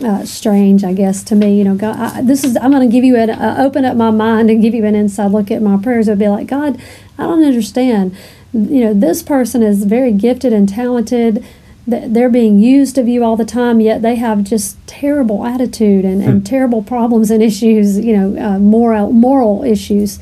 uh, 0.03 0.25
strange, 0.25 0.85
I 0.85 0.93
guess, 0.93 1.25
to 1.25 1.35
me. 1.35 1.59
You 1.59 1.65
know, 1.65 1.75
God, 1.75 1.97
I, 1.97 2.23
this 2.23 2.45
is 2.45 2.57
I'm 2.57 2.71
going 2.71 2.89
to 2.89 2.93
give 2.93 3.05
you 3.05 3.17
an 3.17 3.31
uh, 3.31 3.57
open 3.59 3.85
up 3.85 3.97
my 3.97 4.11
mind 4.11 4.51
and 4.51 4.63
give 4.63 4.75
you 4.75 4.85
an 4.85 4.95
inside 4.95 5.33
look 5.33 5.51
at 5.51 5.63
my 5.63 5.79
prayers. 5.83 6.07
It'd 6.07 6.19
be 6.19 6.29
like, 6.29 6.47
God, 6.47 6.81
I 7.19 7.25
don't 7.25 7.43
understand. 7.43 8.15
You 8.53 8.85
know, 8.85 8.95
this 8.95 9.23
person 9.23 9.63
is 9.63 9.85
very 9.85 10.13
gifted 10.13 10.53
and 10.53 10.69
talented. 10.69 11.45
Th- 11.89 12.05
They're 12.07 12.31
being 12.31 12.59
used 12.59 12.97
of 12.99 13.09
you 13.09 13.25
all 13.25 13.37
the 13.37 13.45
time, 13.45 13.81
yet 13.81 14.03
they 14.03 14.17
have 14.17 14.45
just 14.45 14.77
terrible 14.87 15.45
attitude 15.45 16.05
and, 16.05 16.23
and 16.23 16.47
terrible 16.47 16.83
problems 16.83 17.31
and 17.31 17.43
issues. 17.43 17.99
You 17.99 18.17
know, 18.17 18.41
uh, 18.41 18.59
moral 18.59 19.13
moral 19.13 19.65
issues, 19.65 20.19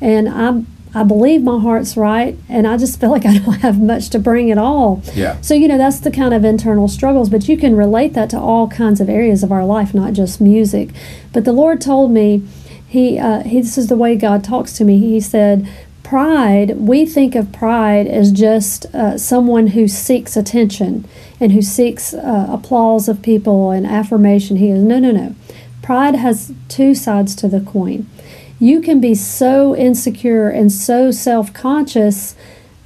and 0.00 0.28
I 0.28 0.62
I 0.98 1.04
believe 1.04 1.42
my 1.42 1.60
heart's 1.60 1.96
right, 1.96 2.36
and 2.48 2.66
I 2.66 2.76
just 2.78 2.98
feel 3.00 3.10
like 3.10 3.26
I 3.26 3.38
don't 3.38 3.60
have 3.60 3.80
much 3.80 4.08
to 4.10 4.18
bring 4.18 4.50
at 4.50 4.58
all. 4.58 5.02
Yeah. 5.14 5.40
So 5.42 5.54
you 5.54 5.68
know 5.68 5.78
that's 5.78 6.00
the 6.00 6.10
kind 6.10 6.34
of 6.34 6.44
internal 6.44 6.88
struggles, 6.88 7.28
but 7.28 7.48
you 7.48 7.56
can 7.56 7.76
relate 7.76 8.14
that 8.14 8.30
to 8.30 8.38
all 8.38 8.66
kinds 8.68 9.00
of 9.00 9.08
areas 9.08 9.42
of 9.42 9.52
our 9.52 9.64
life, 9.64 9.94
not 9.94 10.12
just 10.12 10.40
music. 10.40 10.90
But 11.32 11.44
the 11.44 11.52
Lord 11.52 11.80
told 11.80 12.10
me, 12.10 12.42
He, 12.88 13.18
uh, 13.18 13.42
he 13.42 13.60
this 13.60 13.76
is 13.78 13.88
the 13.88 13.96
way 13.96 14.16
God 14.16 14.42
talks 14.42 14.72
to 14.78 14.84
me. 14.84 14.98
He 14.98 15.20
said, 15.20 15.68
pride. 16.06 16.76
We 16.78 17.04
think 17.04 17.34
of 17.34 17.50
pride 17.50 18.06
as 18.06 18.30
just 18.30 18.86
uh, 18.94 19.18
someone 19.18 19.68
who 19.68 19.88
seeks 19.88 20.36
attention 20.36 21.04
and 21.40 21.50
who 21.50 21.60
seeks 21.60 22.14
uh, 22.14 22.46
applause 22.48 23.08
of 23.08 23.22
people 23.22 23.72
and 23.72 23.84
affirmation. 23.84 24.58
He 24.58 24.70
is 24.70 24.84
no, 24.84 25.00
no, 25.00 25.10
no. 25.10 25.34
Pride 25.82 26.14
has 26.14 26.52
two 26.68 26.94
sides 26.94 27.34
to 27.36 27.48
the 27.48 27.60
coin. 27.60 28.08
You 28.60 28.80
can 28.80 29.00
be 29.00 29.16
so 29.16 29.74
insecure 29.74 30.48
and 30.48 30.70
so 30.70 31.10
self 31.10 31.52
conscious 31.52 32.36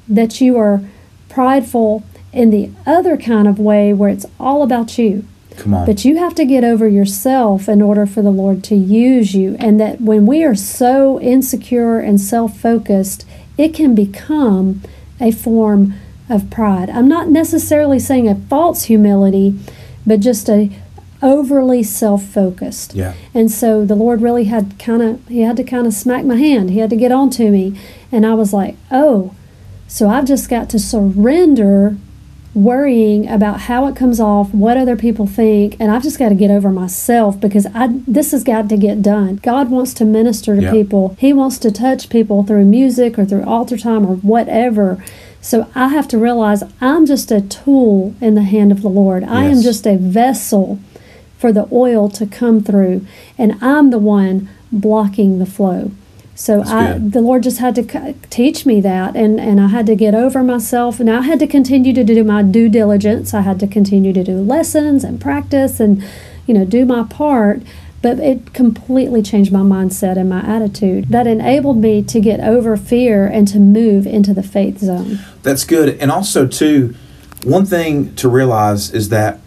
that 0.09 0.41
you 0.41 0.57
are 0.57 0.81
prideful 1.29 2.03
in 2.33 2.49
the 2.49 2.71
other 2.87 3.19
kind 3.19 3.47
of 3.47 3.59
way 3.59 3.93
where 3.93 4.09
it's 4.09 4.27
all 4.41 4.63
about 4.63 4.97
you. 4.97 5.27
Come 5.61 5.75
on. 5.75 5.87
But 5.87 6.05
you 6.05 6.17
have 6.17 6.35
to 6.37 6.45
get 6.45 6.65
over 6.65 6.89
yourself 6.89 7.69
in 7.69 7.83
order 7.83 8.07
for 8.07 8.23
the 8.23 8.31
Lord 8.31 8.65
to 8.65 8.75
use 8.75 9.35
you. 9.35 9.57
And 9.61 9.79
that 9.79 10.01
when 10.01 10.27
we 10.27 10.43
are 10.43 10.55
so 10.55 11.21
insecure 11.21 12.01
and 12.01 12.19
self 12.21 12.59
focused, 12.59 13.27
it 13.59 13.75
can 13.75 13.95
become 13.95 14.81
a 15.21 15.31
form 15.31 15.95
of 16.31 16.49
pride. 16.51 16.89
I'm 16.89 17.09
not 17.09 17.29
necessarily 17.29 17.99
saying 17.99 18.27
a 18.27 18.35
false 18.35 18.85
humility, 18.85 19.59
but 20.07 20.21
just 20.21 20.49
a 20.49 20.71
overly 21.23 21.83
self-focused. 21.83 22.95
Yeah. 22.95 23.13
And 23.35 23.51
so 23.51 23.85
the 23.85 23.95
Lord 23.95 24.23
really 24.23 24.45
had 24.45 24.79
kind 24.79 25.03
of 25.03 25.29
he 25.29 25.43
had 25.43 25.59
to 25.59 25.65
kind 25.65 25.87
of 25.87 25.93
smack 25.93 26.25
my 26.25 26.37
hand. 26.37 26.71
He 26.71 26.79
had 26.79 26.89
to 26.91 26.97
get 26.97 27.13
on 27.13 27.29
to 27.31 27.51
me, 27.51 27.79
and 28.11 28.25
I 28.25 28.33
was 28.33 28.55
like, 28.55 28.77
"Oh, 28.91 29.35
so 29.89 30.09
I've 30.09 30.25
just 30.25 30.49
got 30.49 30.71
to 30.71 30.79
surrender 30.79 31.97
worrying 32.55 33.29
about 33.29 33.61
how 33.63 33.87
it 33.87 33.95
comes 33.95 34.19
off, 34.19 34.53
what 34.53 34.77
other 34.77 34.97
people 34.97 35.27
think, 35.27 35.77
and 35.79 35.91
I've 35.91 36.03
just 36.03 36.19
got 36.19 36.31
to 36.31 36.35
get 36.35 36.51
over 36.51 36.71
myself 36.71 37.41
because 37.41 37.67
I 37.75 37.89
this 38.09 38.33
has 38.33 38.43
got 38.43 38.69
to 38.71 38.77
get 38.77 39.03
done. 39.03 39.37
God 39.37 39.71
wants 39.71 39.95
to 39.95 40.05
minister 40.05 40.57
to 40.57 40.63
Yeah. 40.63 40.71
people. 40.73 41.15
He 41.19 41.33
wants 41.33 41.59
to 41.59 41.71
touch 41.71 42.09
people 42.09 42.43
through 42.43 42.65
music 42.65 43.19
or 43.19 43.25
through 43.25 43.45
altar 43.45 43.77
time 43.77 44.05
or 44.05 44.17
whatever. 44.17 44.99
So 45.41 45.67
I 45.75 45.89
have 45.89 46.09
to 46.09 46.19
realize 46.19 46.63
I'm 46.81 47.07
just 47.07 47.31
a 47.31 47.41
tool 47.41 48.15
in 48.21 48.35
the 48.35 48.43
hand 48.43 48.73
of 48.73 48.83
the 48.83 48.91
Lord. 48.91 49.25
I 49.25 49.45
am 49.45 49.63
just 49.63 49.87
a 49.87 49.97
vessel 49.97 50.79
for 51.39 51.53
the 51.53 51.67
oil 51.73 52.09
to 52.11 52.27
come 52.27 52.61
through, 52.63 53.07
and 53.39 53.55
I'm 53.63 53.91
the 53.91 53.99
one 53.99 54.49
blocking 54.71 55.39
the 55.39 55.47
flow. 55.47 55.93
So 56.41 56.63
I, 56.63 56.97
the 56.97 57.21
Lord 57.21 57.43
just 57.43 57.59
had 57.59 57.75
to 57.75 58.15
teach 58.31 58.65
me 58.65 58.81
that, 58.81 59.15
and, 59.15 59.39
and 59.39 59.61
I 59.61 59.67
had 59.69 59.85
to 59.85 59.95
get 59.95 60.15
over 60.15 60.43
myself, 60.43 60.99
and 60.99 61.11
I 61.11 61.21
had 61.21 61.39
to 61.41 61.47
continue 61.47 61.93
to 61.93 62.03
do 62.03 62.25
my 62.25 62.43
due 62.43 62.71
diligence. 62.71 63.35
I 63.35 63.43
had 63.43 63.61
to 63.61 63.67
continue 63.67 64.15
to 64.15 64.25
do 64.25 64.39
lessons 64.39 65.05
and 65.05 65.21
practice, 65.21 65.81
and 65.81 66.03
you 66.47 66.55
know, 66.55 66.65
do 66.65 66.87
my 66.87 67.03
part. 67.03 67.61
But 68.01 68.21
it 68.21 68.55
completely 68.55 69.21
changed 69.21 69.53
my 69.53 69.61
mindset 69.61 70.17
and 70.17 70.31
my 70.31 70.41
attitude. 70.41 71.11
That 71.11 71.27
enabled 71.27 71.77
me 71.77 72.03
to 72.05 72.19
get 72.21 72.41
over 72.41 72.75
fear 72.79 73.27
and 73.27 73.47
to 73.49 73.59
move 73.59 74.07
into 74.07 74.33
the 74.33 74.43
faith 74.43 74.79
zone. 74.79 75.19
That's 75.43 75.65
good. 75.65 75.99
And 75.99 76.11
also, 76.11 76.47
too, 76.47 76.95
one 77.45 77.67
thing 77.67 78.15
to 78.15 78.31
realize 78.31 78.91
is 78.93 79.11
that 79.11 79.41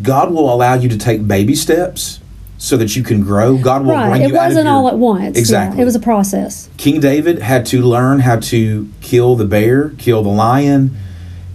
God 0.00 0.32
will 0.32 0.50
allow 0.50 0.72
you 0.72 0.88
to 0.88 0.96
take 0.96 1.28
baby 1.28 1.54
steps 1.54 2.20
so 2.60 2.76
that 2.76 2.96
you 2.96 3.02
can 3.04 3.22
grow. 3.22 3.56
God 3.56 3.84
will 3.86 3.92
right. 3.92 4.10
bring 4.10 4.22
It 4.22 4.30
you 4.30 4.36
out 4.36 4.46
of 4.46 4.48
wasn't 4.50 4.64
your- 4.66 4.74
all 4.74 4.88
at 4.88 4.98
once. 4.98 5.36
Yeah, 5.36 5.40
Exactly. 5.40 5.80
it 5.80 5.84
was 5.84 5.94
a 5.94 6.00
process. 6.00 6.68
King 6.76 7.00
David 7.00 7.38
had 7.40 7.64
to 7.66 7.80
learn 7.80 8.20
how 8.20 8.36
to 8.40 8.88
kill 9.00 9.36
the 9.36 9.44
bear, 9.44 9.90
kill 9.98 10.22
the 10.24 10.28
lion. 10.28 10.96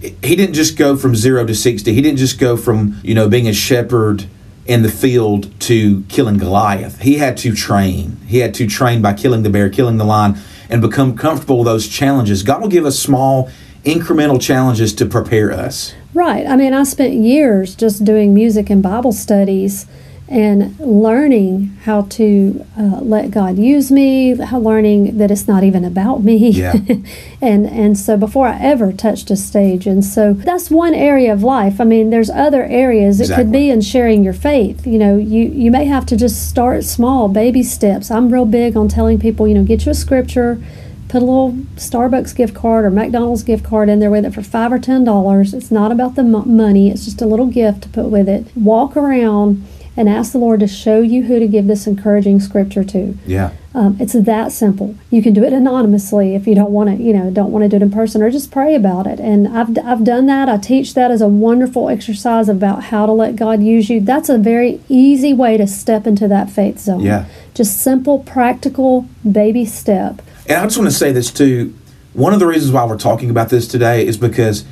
He 0.00 0.34
didn't 0.36 0.54
just 0.54 0.76
go 0.76 0.96
from 0.96 1.14
zero 1.14 1.44
to 1.46 1.54
60. 1.54 1.92
He 1.92 2.00
didn't 2.02 2.18
just 2.18 2.38
go 2.38 2.56
from, 2.56 2.98
you 3.02 3.14
know, 3.14 3.28
being 3.28 3.46
a 3.48 3.52
shepherd 3.52 4.24
in 4.66 4.82
the 4.82 4.88
field 4.90 5.48
to 5.60 6.02
killing 6.08 6.38
Goliath. 6.38 7.00
He 7.02 7.18
had 7.18 7.36
to 7.38 7.54
train. 7.54 8.16
He 8.26 8.38
had 8.38 8.54
to 8.54 8.66
train 8.66 9.02
by 9.02 9.12
killing 9.12 9.42
the 9.42 9.50
bear, 9.50 9.68
killing 9.68 9.98
the 9.98 10.04
lion, 10.04 10.36
and 10.70 10.80
become 10.80 11.16
comfortable 11.16 11.58
with 11.58 11.66
those 11.66 11.86
challenges. 11.86 12.42
God 12.42 12.62
will 12.62 12.68
give 12.68 12.86
us 12.86 12.98
small, 12.98 13.50
incremental 13.84 14.40
challenges 14.40 14.94
to 14.94 15.04
prepare 15.06 15.52
us. 15.52 15.94
Right. 16.14 16.46
I 16.46 16.56
mean, 16.56 16.72
I 16.72 16.84
spent 16.84 17.12
years 17.14 17.74
just 17.74 18.04
doing 18.06 18.32
music 18.32 18.70
and 18.70 18.82
Bible 18.82 19.12
studies 19.12 19.86
and 20.26 20.78
learning 20.80 21.66
how 21.84 22.02
to 22.02 22.64
uh, 22.78 23.00
let 23.02 23.30
God 23.30 23.58
use 23.58 23.92
me, 23.92 24.34
how 24.36 24.58
learning 24.58 25.18
that 25.18 25.30
it's 25.30 25.46
not 25.46 25.62
even 25.62 25.84
about 25.84 26.22
me. 26.22 26.50
Yeah. 26.50 26.72
and 27.42 27.66
and 27.66 27.98
so 27.98 28.16
before 28.16 28.48
I 28.48 28.58
ever 28.58 28.92
touched 28.92 29.30
a 29.30 29.36
stage, 29.36 29.86
and 29.86 30.02
so 30.04 30.32
that's 30.32 30.70
one 30.70 30.94
area 30.94 31.32
of 31.32 31.42
life. 31.42 31.80
I 31.80 31.84
mean, 31.84 32.10
there's 32.10 32.30
other 32.30 32.64
areas. 32.64 33.20
It 33.20 33.34
could 33.34 33.52
be 33.52 33.68
in 33.68 33.82
sharing 33.82 34.24
your 34.24 34.32
faith. 34.32 34.86
You 34.86 34.98
know, 34.98 35.16
you 35.18 35.44
you 35.48 35.70
may 35.70 35.84
have 35.84 36.06
to 36.06 36.16
just 36.16 36.48
start 36.48 36.84
small, 36.84 37.28
baby 37.28 37.62
steps. 37.62 38.10
I'm 38.10 38.32
real 38.32 38.46
big 38.46 38.76
on 38.76 38.88
telling 38.88 39.18
people, 39.18 39.46
you 39.46 39.54
know, 39.54 39.64
get 39.64 39.84
you 39.84 39.92
a 39.92 39.94
scripture 39.94 40.62
put 41.06 41.22
a 41.22 41.26
little 41.26 41.52
Starbucks 41.76 42.34
gift 42.34 42.54
card 42.54 42.84
or 42.84 42.90
McDonald's 42.90 43.44
gift 43.44 43.64
card 43.64 43.88
in 43.88 44.00
there 44.00 44.10
with 44.10 44.24
it 44.24 44.34
for 44.34 44.42
five 44.42 44.72
or 44.72 44.80
ten 44.80 45.04
dollars. 45.04 45.54
It's 45.54 45.70
not 45.70 45.92
about 45.92 46.16
the 46.16 46.24
mo- 46.24 46.44
money; 46.44 46.90
it's 46.90 47.04
just 47.04 47.22
a 47.22 47.26
little 47.26 47.46
gift 47.46 47.82
to 47.82 47.88
put 47.90 48.06
with 48.06 48.28
it. 48.28 48.48
Walk 48.56 48.96
around 48.96 49.64
and 49.96 50.08
ask 50.08 50.32
the 50.32 50.38
Lord 50.38 50.60
to 50.60 50.66
show 50.66 51.00
you 51.00 51.24
who 51.24 51.38
to 51.38 51.46
give 51.46 51.66
this 51.66 51.86
encouraging 51.86 52.40
scripture 52.40 52.84
to. 52.84 53.16
Yeah. 53.26 53.52
Um, 53.74 53.96
it's 54.00 54.12
that 54.12 54.52
simple. 54.52 54.94
You 55.10 55.20
can 55.20 55.34
do 55.34 55.42
it 55.42 55.52
anonymously 55.52 56.34
if 56.34 56.46
you 56.46 56.54
don't 56.54 56.70
want 56.70 56.90
to, 56.90 57.02
you 57.02 57.12
know, 57.12 57.30
don't 57.30 57.50
want 57.50 57.64
to 57.64 57.68
do 57.68 57.76
it 57.76 57.82
in 57.82 57.90
person, 57.90 58.22
or 58.22 58.30
just 58.30 58.52
pray 58.52 58.74
about 58.74 59.06
it. 59.06 59.18
And 59.18 59.48
I've 59.48 59.76
I've 59.84 60.04
done 60.04 60.26
that. 60.26 60.48
I 60.48 60.58
teach 60.58 60.94
that 60.94 61.10
as 61.10 61.20
a 61.20 61.28
wonderful 61.28 61.88
exercise 61.88 62.48
about 62.48 62.84
how 62.84 63.06
to 63.06 63.12
let 63.12 63.34
God 63.34 63.62
use 63.62 63.90
you. 63.90 64.00
That's 64.00 64.28
a 64.28 64.38
very 64.38 64.80
easy 64.88 65.32
way 65.32 65.56
to 65.56 65.66
step 65.66 66.06
into 66.06 66.28
that 66.28 66.50
faith 66.50 66.78
zone. 66.78 67.00
Yeah. 67.00 67.26
Just 67.52 67.80
simple, 67.80 68.20
practical 68.20 69.08
baby 69.30 69.64
step. 69.64 70.22
And 70.46 70.58
I 70.58 70.64
just 70.64 70.78
want 70.78 70.90
to 70.90 70.96
say 70.96 71.10
this 71.10 71.32
too. 71.32 71.74
One 72.12 72.32
of 72.32 72.38
the 72.38 72.46
reasons 72.46 72.70
why 72.70 72.84
we're 72.84 72.96
talking 72.96 73.28
about 73.28 73.48
this 73.48 73.66
today 73.66 74.06
is 74.06 74.16
because 74.16 74.64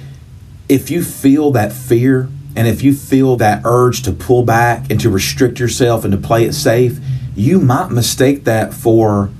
if 0.69 0.91
you 0.91 1.03
feel 1.03 1.51
that 1.53 1.73
fear 1.73 2.29
and 2.55 2.69
if 2.69 2.83
you 2.83 2.93
feel 2.95 3.37
that 3.37 3.63
urge 3.65 4.03
to 4.03 4.13
pull 4.13 4.43
back 4.45 4.91
and 4.91 5.01
to 5.01 5.11
restrict 5.11 5.59
yourself 5.59 6.05
and 6.05 6.13
to 6.13 6.19
play 6.19 6.45
it 6.45 6.53
safe, 6.53 6.99
you 7.35 7.59
might 7.61 7.91
mistake 7.91 8.45
that 8.45 8.75
for, 8.75 9.31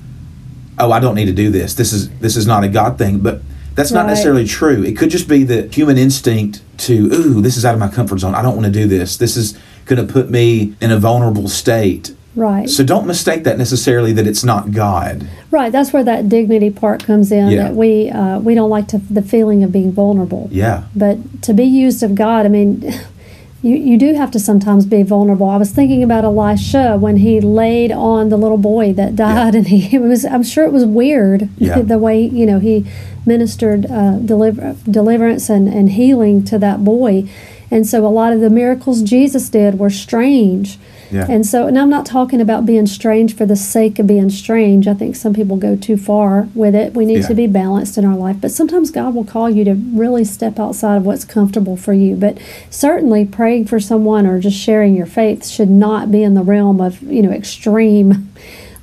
oh, 0.79 0.91
I 0.91 0.99
don't 0.99 1.15
need 1.15 1.25
to 1.25 1.33
do 1.33 1.51
this. 1.51 1.75
This 1.75 1.93
is 1.93 2.09
this 2.19 2.35
is 2.35 2.47
not 2.47 2.63
a 2.63 2.67
God 2.67 2.97
thing. 2.97 3.19
But 3.19 3.41
that's 3.75 3.91
not 3.91 4.01
Right. 4.01 4.09
necessarily 4.11 4.45
true. 4.47 4.83
It 4.83 4.97
could 4.97 5.09
just 5.09 5.27
be 5.27 5.43
the 5.43 5.63
human 5.67 5.97
instinct 5.97 6.61
to, 6.79 6.93
ooh, 7.13 7.41
this 7.41 7.55
is 7.57 7.65
out 7.65 7.73
of 7.73 7.79
my 7.79 7.87
comfort 7.87 8.19
zone. 8.19 8.35
I 8.35 8.41
don't 8.41 8.55
want 8.55 8.65
to 8.65 8.71
do 8.71 8.87
this. 8.87 9.17
This 9.17 9.37
is 9.37 9.57
going 9.85 10.05
to 10.05 10.11
put 10.11 10.29
me 10.29 10.73
in 10.81 10.91
a 10.91 10.97
vulnerable 10.97 11.47
state. 11.47 12.15
Right. 12.35 12.69
So 12.69 12.83
don't 12.83 13.05
mistake 13.05 13.43
that 13.43 13.57
necessarily 13.57 14.11
that 14.13 14.25
it's 14.25 14.43
not 14.43 14.71
God. 14.71 15.27
Right, 15.51 15.71
that's 15.71 15.93
where 15.93 16.03
that 16.03 16.29
dignity 16.29 16.71
part 16.71 17.03
comes 17.03 17.31
in. 17.31 17.49
Yeah. 17.49 17.63
That 17.63 17.75
we 17.75 18.09
uh, 18.09 18.39
we 18.39 18.55
don't 18.55 18.69
like 18.69 18.87
to, 18.89 18.97
the 18.97 19.21
feeling 19.21 19.63
of 19.63 19.71
being 19.71 19.91
vulnerable. 19.91 20.47
Yeah. 20.51 20.85
But 20.95 21.43
to 21.43 21.53
be 21.53 21.63
used 21.63 22.01
of 22.01 22.15
God, 22.15 22.45
I 22.45 22.49
mean, 22.49 22.81
you 23.61 23.75
you 23.75 23.97
do 23.99 24.15
have 24.15 24.31
to 24.31 24.39
sometimes 24.39 24.85
be 24.87 25.03
vulnerable. 25.03 25.47
I 25.47 25.57
was 25.57 25.71
thinking 25.71 26.01
about 26.01 26.23
Elisha 26.23 26.97
when 26.97 27.17
he 27.17 27.39
laid 27.39 27.91
on 27.91 28.29
the 28.29 28.37
little 28.37 28.57
boy 28.57 28.93
that 28.93 29.15
died, 29.15 29.53
and 29.59 29.67
he 29.67 29.95
it 29.95 29.99
was. 30.01 30.25
I'm 30.25 30.43
sure 30.43 30.65
it 30.65 30.71
was 30.73 30.85
weird 30.85 31.49
Yeah. 31.57 31.81
the 31.93 31.99
way 31.99 32.21
you 32.23 32.47
know 32.47 32.59
he 32.59 32.85
ministered 33.25 33.85
uh, 33.89 34.17
deliver, 34.17 34.75
deliverance 34.89 35.49
and, 35.49 35.67
and 35.67 35.91
healing 35.91 36.43
to 36.45 36.57
that 36.59 36.83
boy. 36.83 37.29
And 37.73 37.87
so 37.87 38.05
a 38.05 38.07
lot 38.07 38.33
of 38.33 38.39
the 38.39 38.49
miracles 38.51 39.01
Jesus 39.01 39.49
did 39.49 39.79
were 39.79 39.89
strange. 39.89 40.77
Yeah. 41.11 41.25
And 41.29 41.45
so, 41.45 41.67
and 41.67 41.77
I'm 41.77 41.89
not 41.89 42.05
talking 42.05 42.39
about 42.41 42.65
being 42.65 42.85
strange 42.87 43.35
for 43.35 43.45
the 43.45 43.55
sake 43.55 43.97
of 43.99 44.05
being 44.07 44.29
strange. 44.29 44.87
I 44.87 44.93
think 44.93 45.15
some 45.15 45.33
people 45.33 45.57
go 45.57 45.75
too 45.75 45.97
far 45.97 46.47
with 46.55 46.75
it. 46.75 46.93
We 46.95 47.05
need 47.05 47.19
Yeah. 47.21 47.27
to 47.27 47.33
be 47.35 47.47
balanced 47.47 47.97
in 47.97 48.05
our 48.05 48.15
life. 48.15 48.37
But 48.41 48.51
sometimes 48.51 48.91
God 48.91 49.13
will 49.15 49.23
call 49.23 49.49
you 49.49 49.63
to 49.65 49.73
really 49.73 50.23
step 50.23 50.59
outside 50.59 50.97
of 50.97 51.05
what's 51.05 51.25
comfortable 51.25 51.75
for 51.75 51.93
you. 51.93 52.15
But 52.15 52.37
certainly 52.69 53.25
praying 53.25 53.65
for 53.65 53.79
someone 53.79 54.25
or 54.27 54.39
just 54.39 54.57
sharing 54.57 54.95
your 54.95 55.05
faith 55.07 55.45
should 55.47 55.69
not 55.69 56.11
be 56.11 56.21
in 56.23 56.33
the 56.35 56.43
realm 56.43 56.79
of, 56.81 57.01
you 57.01 57.21
know, 57.23 57.31
extreme 57.31 58.29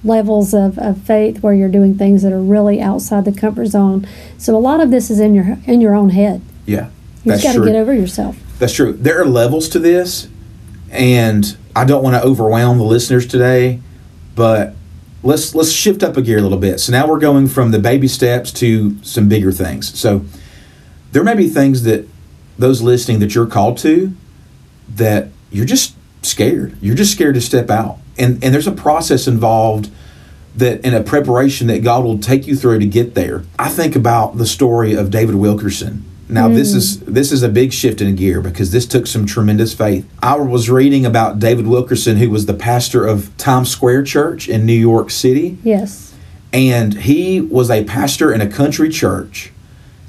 levels 0.04 0.52
of, 0.54 0.78
of 0.78 0.98
faith 1.02 1.42
where 1.42 1.52
you're 1.54 1.68
doing 1.68 1.94
things 1.94 2.22
that 2.22 2.32
are 2.32 2.40
really 2.42 2.80
outside 2.80 3.24
the 3.24 3.32
comfort 3.32 3.66
zone. 3.66 4.06
So 4.38 4.56
a 4.56 4.58
lot 4.58 4.80
of 4.80 4.90
this 4.90 5.10
is 5.10 5.20
in 5.20 5.34
your 5.34 5.58
in 5.66 5.80
your 5.80 5.94
own 5.94 6.10
head. 6.10 6.40
Yeah. 6.66 6.86
You 7.24 7.32
That's 7.32 7.42
just 7.42 7.44
got 7.44 7.52
to 7.52 7.58
true. 7.64 7.72
get 7.72 7.76
over 7.78 7.92
yourself. 7.94 8.36
That's 8.60 8.74
true. 8.74 8.92
There 8.92 9.18
are 9.18 9.24
levels 9.24 9.70
to 9.70 9.78
this, 9.78 10.28
and 10.90 11.56
I 11.74 11.86
don't 11.86 12.04
want 12.04 12.14
to 12.14 12.22
overwhelm 12.22 12.76
the 12.76 12.84
listeners 12.84 13.26
today, 13.26 13.80
but 14.34 14.74
let's 15.22 15.54
let's 15.54 15.72
shift 15.72 16.02
up 16.02 16.18
a 16.18 16.22
gear 16.22 16.36
a 16.36 16.42
little 16.42 16.58
bit. 16.58 16.78
So 16.78 16.92
now 16.92 17.08
we're 17.08 17.18
going 17.18 17.48
from 17.48 17.70
the 17.70 17.78
baby 17.78 18.06
steps 18.06 18.52
to 18.52 19.02
some 19.02 19.30
bigger 19.30 19.50
things. 19.50 19.98
So 19.98 20.26
there 21.12 21.24
may 21.24 21.34
be 21.34 21.48
things 21.48 21.84
that 21.84 22.06
those 22.58 22.82
listening 22.82 23.20
that 23.20 23.34
you're 23.34 23.46
called 23.46 23.78
to 23.78 24.12
that 24.94 25.28
you're 25.50 25.64
just 25.64 25.94
scared. 26.20 26.76
You're 26.82 26.96
just 26.96 27.12
scared 27.12 27.36
to 27.36 27.40
step 27.40 27.70
out. 27.70 27.96
And 28.18 28.44
and 28.44 28.52
there's 28.52 28.66
a 28.66 28.72
process 28.72 29.26
involved 29.26 29.90
that 30.54 30.84
in 30.84 30.92
a 30.92 31.02
preparation 31.02 31.68
that 31.68 31.82
God 31.82 32.04
will 32.04 32.18
take 32.18 32.46
you 32.46 32.56
through 32.56 32.80
to 32.80 32.86
get 32.86 33.14
there. 33.14 33.44
I 33.58 33.70
think 33.70 33.96
about 33.96 34.36
the 34.36 34.44
story 34.44 34.92
of 34.92 35.10
David 35.10 35.36
Wilkerson. 35.36 36.04
Now 36.30 36.48
this 36.48 36.74
is 36.74 36.98
mm. 36.98 37.06
this 37.06 37.32
is 37.32 37.42
a 37.42 37.48
big 37.48 37.72
shift 37.72 38.00
in 38.00 38.14
gear 38.14 38.40
because 38.40 38.70
this 38.70 38.86
took 38.86 39.06
some 39.06 39.26
tremendous 39.26 39.74
faith. 39.74 40.08
I 40.22 40.36
was 40.36 40.70
reading 40.70 41.04
about 41.04 41.38
David 41.38 41.66
Wilkerson 41.66 42.16
who 42.16 42.30
was 42.30 42.46
the 42.46 42.54
pastor 42.54 43.04
of 43.06 43.36
Times 43.36 43.70
Square 43.70 44.04
Church 44.04 44.48
in 44.48 44.64
New 44.64 44.72
York 44.72 45.10
City. 45.10 45.58
Yes. 45.62 46.14
and 46.52 46.94
he 46.94 47.40
was 47.40 47.70
a 47.70 47.84
pastor 47.84 48.32
in 48.32 48.40
a 48.40 48.48
country 48.48 48.88
church. 48.88 49.52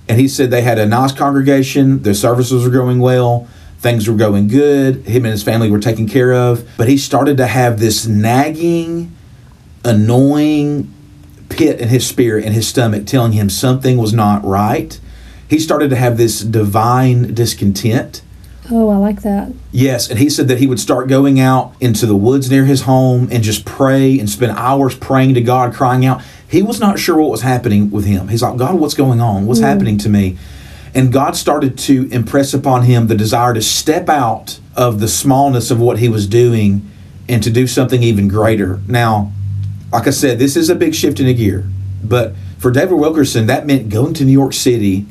And 0.09 0.19
he 0.19 0.27
said 0.27 0.49
they 0.51 0.63
had 0.63 0.79
a 0.79 0.85
nice 0.85 1.11
congregation. 1.11 2.01
Their 2.01 2.15
services 2.15 2.63
were 2.63 2.71
going 2.71 2.99
well. 2.99 3.47
Things 3.79 4.09
were 4.09 4.17
going 4.17 4.47
good. 4.47 5.07
Him 5.07 5.25
and 5.25 5.31
his 5.31 5.43
family 5.43 5.69
were 5.69 5.79
taken 5.79 6.07
care 6.07 6.33
of. 6.33 6.67
But 6.77 6.87
he 6.87 6.97
started 6.97 7.37
to 7.37 7.47
have 7.47 7.79
this 7.79 8.05
nagging 8.07 9.15
annoying 9.83 10.93
pit 11.49 11.79
in 11.79 11.89
his 11.89 12.05
spirit 12.07 12.45
in 12.45 12.53
his 12.53 12.67
stomach 12.67 13.05
telling 13.05 13.33
him 13.33 13.49
something 13.49 13.97
was 13.97 14.13
not 14.13 14.43
right 14.43 14.99
he 15.51 15.59
started 15.59 15.89
to 15.89 15.95
have 15.95 16.17
this 16.17 16.39
divine 16.39 17.35
discontent 17.35 18.23
Oh, 18.69 18.89
I 18.89 18.97
like 18.97 19.21
that. 19.23 19.51
Yes, 19.71 20.09
and 20.09 20.17
he 20.17 20.29
said 20.29 20.47
that 20.47 20.59
he 20.59 20.67
would 20.67 20.79
start 20.79 21.09
going 21.09 21.41
out 21.41 21.73
into 21.81 22.05
the 22.05 22.15
woods 22.15 22.49
near 22.49 22.63
his 22.63 22.83
home 22.83 23.27
and 23.29 23.43
just 23.43 23.65
pray 23.65 24.17
and 24.17 24.29
spend 24.29 24.53
hours 24.53 24.95
praying 24.95 25.33
to 25.33 25.41
God, 25.41 25.73
crying 25.73 26.05
out. 26.05 26.21
He 26.47 26.61
was 26.61 26.79
not 26.79 26.97
sure 26.97 27.17
what 27.17 27.31
was 27.31 27.41
happening 27.41 27.91
with 27.91 28.05
him. 28.05 28.29
He's 28.29 28.41
like, 28.41 28.57
God, 28.57 28.75
what's 28.75 28.93
going 28.93 29.19
on? 29.19 29.45
What's 29.45 29.59
mm. 29.59 29.63
happening 29.63 29.97
to 29.99 30.09
me? 30.09 30.37
And 30.93 31.11
God 31.11 31.35
started 31.35 31.77
to 31.79 32.07
impress 32.11 32.53
upon 32.53 32.83
him 32.83 33.07
the 33.07 33.15
desire 33.15 33.53
to 33.53 33.61
step 33.61 34.07
out 34.07 34.59
of 34.75 34.99
the 35.01 35.07
smallness 35.07 35.69
of 35.69 35.79
what 35.79 35.99
he 35.99 36.07
was 36.07 36.27
doing 36.27 36.89
and 37.27 37.43
to 37.43 37.49
do 37.49 37.67
something 37.67 38.03
even 38.03 38.27
greater. 38.27 38.79
Now, 38.87 39.33
like 39.91 40.07
I 40.07 40.11
said, 40.11 40.39
this 40.39 40.55
is 40.55 40.69
a 40.69 40.75
big 40.75 40.95
shift 40.95 41.19
in 41.19 41.27
a 41.27 41.33
gear. 41.33 41.65
But 42.03 42.35
for 42.57 42.71
David 42.71 42.95
Wilkerson, 42.95 43.47
that 43.47 43.65
meant 43.65 43.89
going 43.89 44.13
to 44.13 44.23
New 44.23 44.31
York 44.31 44.53
City, 44.53 45.07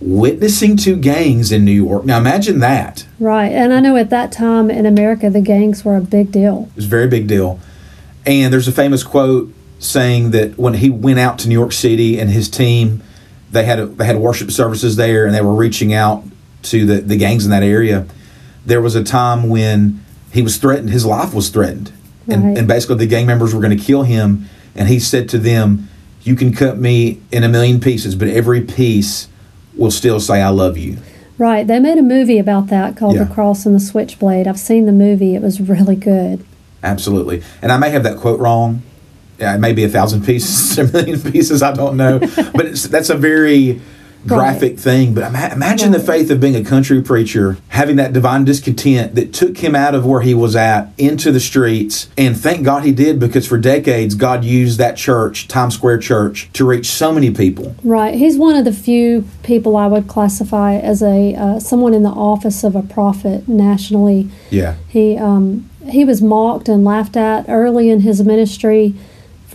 witnessing 0.00 0.76
to 0.76 0.96
gangs 0.96 1.50
in 1.50 1.64
New 1.64 1.72
York. 1.72 2.04
Now 2.04 2.18
imagine 2.18 2.60
that. 2.60 3.06
Right. 3.18 3.50
And 3.50 3.72
I 3.72 3.80
know 3.80 3.96
at 3.96 4.10
that 4.10 4.30
time 4.30 4.70
in 4.70 4.84
America, 4.84 5.30
the 5.30 5.40
gangs 5.40 5.84
were 5.84 5.96
a 5.96 6.00
big 6.00 6.30
deal. 6.30 6.68
It 6.70 6.76
was 6.76 6.84
a 6.84 6.88
very 6.88 7.08
big 7.08 7.26
deal. 7.26 7.58
And 8.26 8.52
there's 8.52 8.68
a 8.68 8.72
famous 8.72 9.02
quote 9.02 9.52
saying 9.78 10.32
that 10.32 10.58
when 10.58 10.74
he 10.74 10.90
went 10.90 11.18
out 11.18 11.38
to 11.40 11.48
New 11.48 11.54
York 11.54 11.72
City 11.72 12.18
and 12.18 12.30
his 12.30 12.48
team, 12.48 13.02
they 13.50 13.64
had 13.64 13.78
a, 13.78 13.86
they 13.86 14.04
had 14.04 14.18
worship 14.18 14.50
services 14.50 14.96
there 14.96 15.24
and 15.24 15.34
they 15.34 15.40
were 15.40 15.54
reaching 15.54 15.92
out 15.94 16.24
to 16.62 16.84
the, 16.84 17.00
the 17.00 17.16
gangs 17.16 17.44
in 17.44 17.50
that 17.50 17.62
area. 17.62 18.06
There 18.66 18.80
was 18.80 18.96
a 18.96 19.04
time 19.04 19.48
when 19.48 20.04
he 20.32 20.42
was 20.42 20.58
threatened, 20.58 20.90
his 20.90 21.06
life 21.06 21.32
was 21.32 21.48
threatened. 21.48 21.92
And, 22.28 22.58
and 22.58 22.68
basically 22.68 22.96
the 22.96 23.06
gang 23.06 23.26
members 23.26 23.54
were 23.54 23.60
going 23.60 23.76
to 23.76 23.82
kill 23.82 24.02
him. 24.02 24.48
And 24.74 24.88
he 24.88 24.98
said 24.98 25.28
to 25.30 25.38
them, 25.38 25.88
You 26.22 26.34
can 26.34 26.52
cut 26.52 26.76
me 26.76 27.22
in 27.30 27.44
a 27.44 27.48
million 27.48 27.80
pieces, 27.80 28.16
but 28.16 28.26
every 28.26 28.60
piece 28.60 29.28
will 29.76 29.90
still 29.90 30.20
say, 30.20 30.42
I 30.42 30.48
love 30.48 30.76
you. 30.78 30.98
Right. 31.38 31.66
They 31.66 31.78
made 31.80 31.98
a 31.98 32.02
movie 32.02 32.38
about 32.38 32.68
that 32.68 32.96
called 32.96 33.16
Yeah. 33.16 33.24
The 33.24 33.34
Cross 33.34 33.66
and 33.66 33.74
the 33.74 33.80
Switchblade. 33.80 34.46
I've 34.48 34.58
seen 34.58 34.86
the 34.86 34.92
movie. 34.92 35.34
It 35.34 35.42
was 35.42 35.60
really 35.72 35.96
good. 35.96 36.44
Absolutely. 36.82 37.42
And 37.62 37.72
I 37.72 37.78
may 37.78 37.90
have 37.90 38.02
that 38.04 38.18
quote 38.18 38.40
wrong. 38.40 38.82
Yeah, 39.38 39.54
it 39.54 39.58
may 39.58 39.74
be 39.74 39.84
a 39.84 39.88
thousand 39.88 40.24
pieces, 40.24 40.78
a 40.78 40.90
million 40.90 41.20
pieces. 41.20 41.62
I 41.62 41.72
don't 41.72 41.96
know. 41.96 42.18
But 42.54 42.66
it's, 42.66 42.84
that's 42.84 43.10
a 43.10 43.16
very 43.16 43.80
graphic 44.26 44.78
thing. 44.78 45.14
But 45.14 45.24
ima- 45.28 45.50
imagine 45.52 45.92
the 45.92 46.00
faith 46.00 46.30
of 46.30 46.40
being 46.40 46.56
a 46.56 46.64
country 46.64 47.02
preacher, 47.02 47.58
having 47.68 47.96
that 47.96 48.12
divine 48.12 48.44
discontent 48.44 49.14
that 49.14 49.32
took 49.32 49.58
him 49.58 49.74
out 49.74 49.94
of 49.94 50.04
where 50.04 50.20
he 50.20 50.34
was 50.34 50.56
at 50.56 50.88
into 50.98 51.32
the 51.32 51.40
streets. 51.40 52.08
And 52.16 52.36
thank 52.36 52.64
God 52.64 52.84
he 52.84 52.92
did 52.92 53.18
because 53.18 53.46
for 53.46 53.58
decades, 53.58 54.14
God 54.14 54.44
used 54.44 54.78
that 54.78 54.96
church, 54.96 55.48
Times 55.48 55.74
Square 55.74 55.98
Church, 55.98 56.50
to 56.54 56.66
reach 56.66 56.86
so 56.86 57.12
many 57.12 57.30
people. 57.30 57.74
Right. 57.82 58.14
He's 58.14 58.36
one 58.36 58.56
of 58.56 58.64
the 58.64 58.72
few 58.72 59.26
people 59.42 59.76
I 59.76 59.86
would 59.86 60.08
classify 60.08 60.74
as 60.74 61.02
a 61.02 61.34
uh, 61.34 61.60
someone 61.60 61.94
in 61.94 62.02
the 62.02 62.10
office 62.10 62.64
of 62.64 62.74
a 62.74 62.82
prophet 62.82 63.48
nationally. 63.48 64.28
Yeah. 64.50 64.76
He 64.88 65.16
um, 65.16 65.68
he 65.88 66.04
was 66.04 66.20
mocked 66.20 66.68
and 66.68 66.84
laughed 66.84 67.16
at 67.16 67.46
early 67.48 67.90
in 67.90 68.00
his 68.00 68.22
ministry 68.22 68.94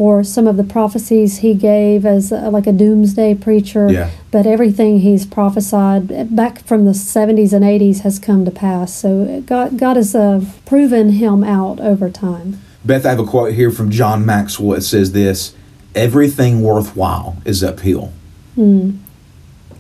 for 0.02 0.24
some 0.24 0.48
of 0.48 0.58
the 0.58 0.64
prophecies 0.64 1.38
he 1.38 1.54
gave 1.54 2.08
as 2.08 2.32
uh, 2.32 2.50
like 2.50 2.66
a 2.66 2.72
doomsday 2.72 3.36
preacher. 3.36 3.88
Yeah. 3.88 4.10
But 4.32 4.48
everything 4.48 5.02
he's 5.02 5.28
prophesied 5.28 6.36
back 6.36 6.66
from 6.66 6.86
the 6.86 6.94
70s 6.94 7.54
and 7.54 7.64
80s 7.64 8.00
has 8.00 8.18
come 8.18 8.44
to 8.46 8.50
pass. 8.50 8.96
So 8.96 9.44
God 9.46 9.78
God 9.78 9.98
has 9.98 10.16
uh, 10.16 10.44
proven 10.66 11.12
him 11.12 11.44
out 11.44 11.80
over 11.80 12.10
time. 12.10 12.60
Beth, 12.84 13.06
I 13.06 13.10
have 13.10 13.20
a 13.20 13.24
quote 13.24 13.54
here 13.54 13.70
from 13.70 13.92
John 13.92 14.26
Maxwell. 14.26 14.74
It 14.74 14.82
says 14.82 15.12
this 15.12 15.54
Everything 15.94 16.64
worthwhile 16.64 17.38
is 17.46 17.64
uphill. 17.64 18.12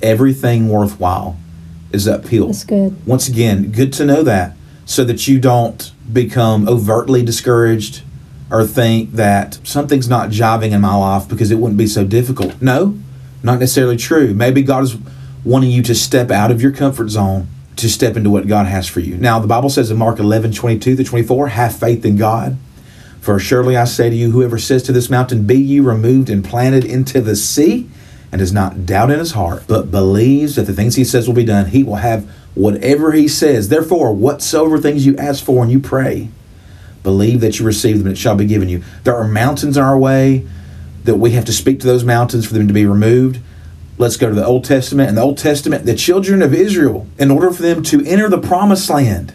Everything 0.03 0.69
worthwhile 0.69 1.36
is 1.91 2.07
uphill. 2.07 2.45
That's 2.49 2.63
good. 2.63 3.07
Once 3.07 3.27
again, 3.27 3.71
good 3.71 3.91
to 3.93 4.05
know 4.05 4.21
that 4.21 4.55
so 4.86 5.03
that 5.03 5.27
you 5.27 5.39
don't 5.39 5.91
become 6.13 6.69
overtly 6.69 7.23
discouraged 7.23 8.03
or 8.51 8.65
think 8.65 9.13
that 9.13 9.59
something's 9.63 10.09
not 10.09 10.29
jiving 10.29 10.71
in 10.71 10.81
my 10.81 10.93
life 10.93 11.27
because 11.27 11.49
it 11.49 11.55
wouldn't 11.55 11.77
be 11.77 11.87
so 11.87 12.05
difficult. 12.05 12.61
No, 12.61 12.99
not 13.41 13.59
necessarily 13.59 13.95
true. 13.97 14.33
Maybe 14.33 14.61
God 14.61 14.83
is 14.83 14.97
wanting 15.45 15.71
you 15.71 15.81
to 15.83 15.95
step 15.95 16.29
out 16.29 16.51
of 16.51 16.61
your 16.61 16.71
comfort 16.71 17.09
zone 17.09 17.47
to 17.77 17.89
step 17.89 18.17
into 18.17 18.29
what 18.29 18.47
God 18.47 18.67
has 18.67 18.87
for 18.87 18.99
you. 18.99 19.15
Now, 19.17 19.39
the 19.39 19.47
Bible 19.47 19.69
says 19.69 19.89
in 19.89 19.97
Mark 19.97 20.19
11 20.19 20.51
22 20.51 20.97
to 20.97 21.03
24, 21.03 21.47
have 21.47 21.75
faith 21.75 22.05
in 22.05 22.17
God. 22.17 22.57
For 23.21 23.39
surely 23.39 23.77
I 23.77 23.85
say 23.85 24.09
to 24.09 24.15
you, 24.15 24.31
whoever 24.31 24.57
says 24.57 24.83
to 24.83 24.91
this 24.91 25.09
mountain, 25.09 25.47
Be 25.47 25.57
ye 25.57 25.79
removed 25.79 26.29
and 26.29 26.43
planted 26.43 26.83
into 26.83 27.21
the 27.21 27.35
sea, 27.35 27.89
and 28.31 28.39
does 28.39 28.51
not 28.51 28.85
doubt 28.85 29.11
in 29.11 29.19
his 29.19 29.31
heart, 29.31 29.63
but 29.67 29.91
believes 29.91 30.55
that 30.55 30.63
the 30.63 30.73
things 30.73 30.95
he 30.95 31.03
says 31.03 31.27
will 31.27 31.35
be 31.35 31.43
done, 31.45 31.67
he 31.67 31.83
will 31.83 31.95
have 31.95 32.29
whatever 32.55 33.11
he 33.11 33.27
says. 33.27 33.69
Therefore, 33.69 34.13
whatsoever 34.13 34.77
things 34.77 35.05
you 35.05 35.15
ask 35.17 35.43
for 35.43 35.63
and 35.63 35.71
you 35.71 35.79
pray, 35.79 36.29
believe 37.03 37.41
that 37.41 37.59
you 37.59 37.65
receive 37.65 37.97
them 37.97 38.07
and 38.07 38.15
it 38.15 38.19
shall 38.19 38.35
be 38.35 38.45
given 38.45 38.69
you. 38.69 38.83
There 39.03 39.15
are 39.15 39.27
mountains 39.27 39.77
in 39.77 39.83
our 39.83 39.97
way 39.97 40.47
that 41.03 41.15
we 41.15 41.31
have 41.31 41.45
to 41.45 41.53
speak 41.53 41.79
to 41.79 41.87
those 41.87 42.03
mountains 42.03 42.45
for 42.45 42.53
them 42.53 42.67
to 42.67 42.73
be 42.73 42.85
removed. 42.85 43.39
Let's 43.97 44.17
go 44.17 44.29
to 44.29 44.35
the 44.35 44.45
Old 44.45 44.65
Testament. 44.65 45.09
In 45.09 45.15
the 45.15 45.21
Old 45.21 45.37
Testament, 45.37 45.85
the 45.85 45.95
children 45.95 46.41
of 46.41 46.53
Israel, 46.53 47.07
in 47.17 47.31
order 47.31 47.51
for 47.51 47.61
them 47.61 47.83
to 47.83 48.05
enter 48.05 48.29
the 48.29 48.39
promised 48.39 48.89
land, 48.89 49.33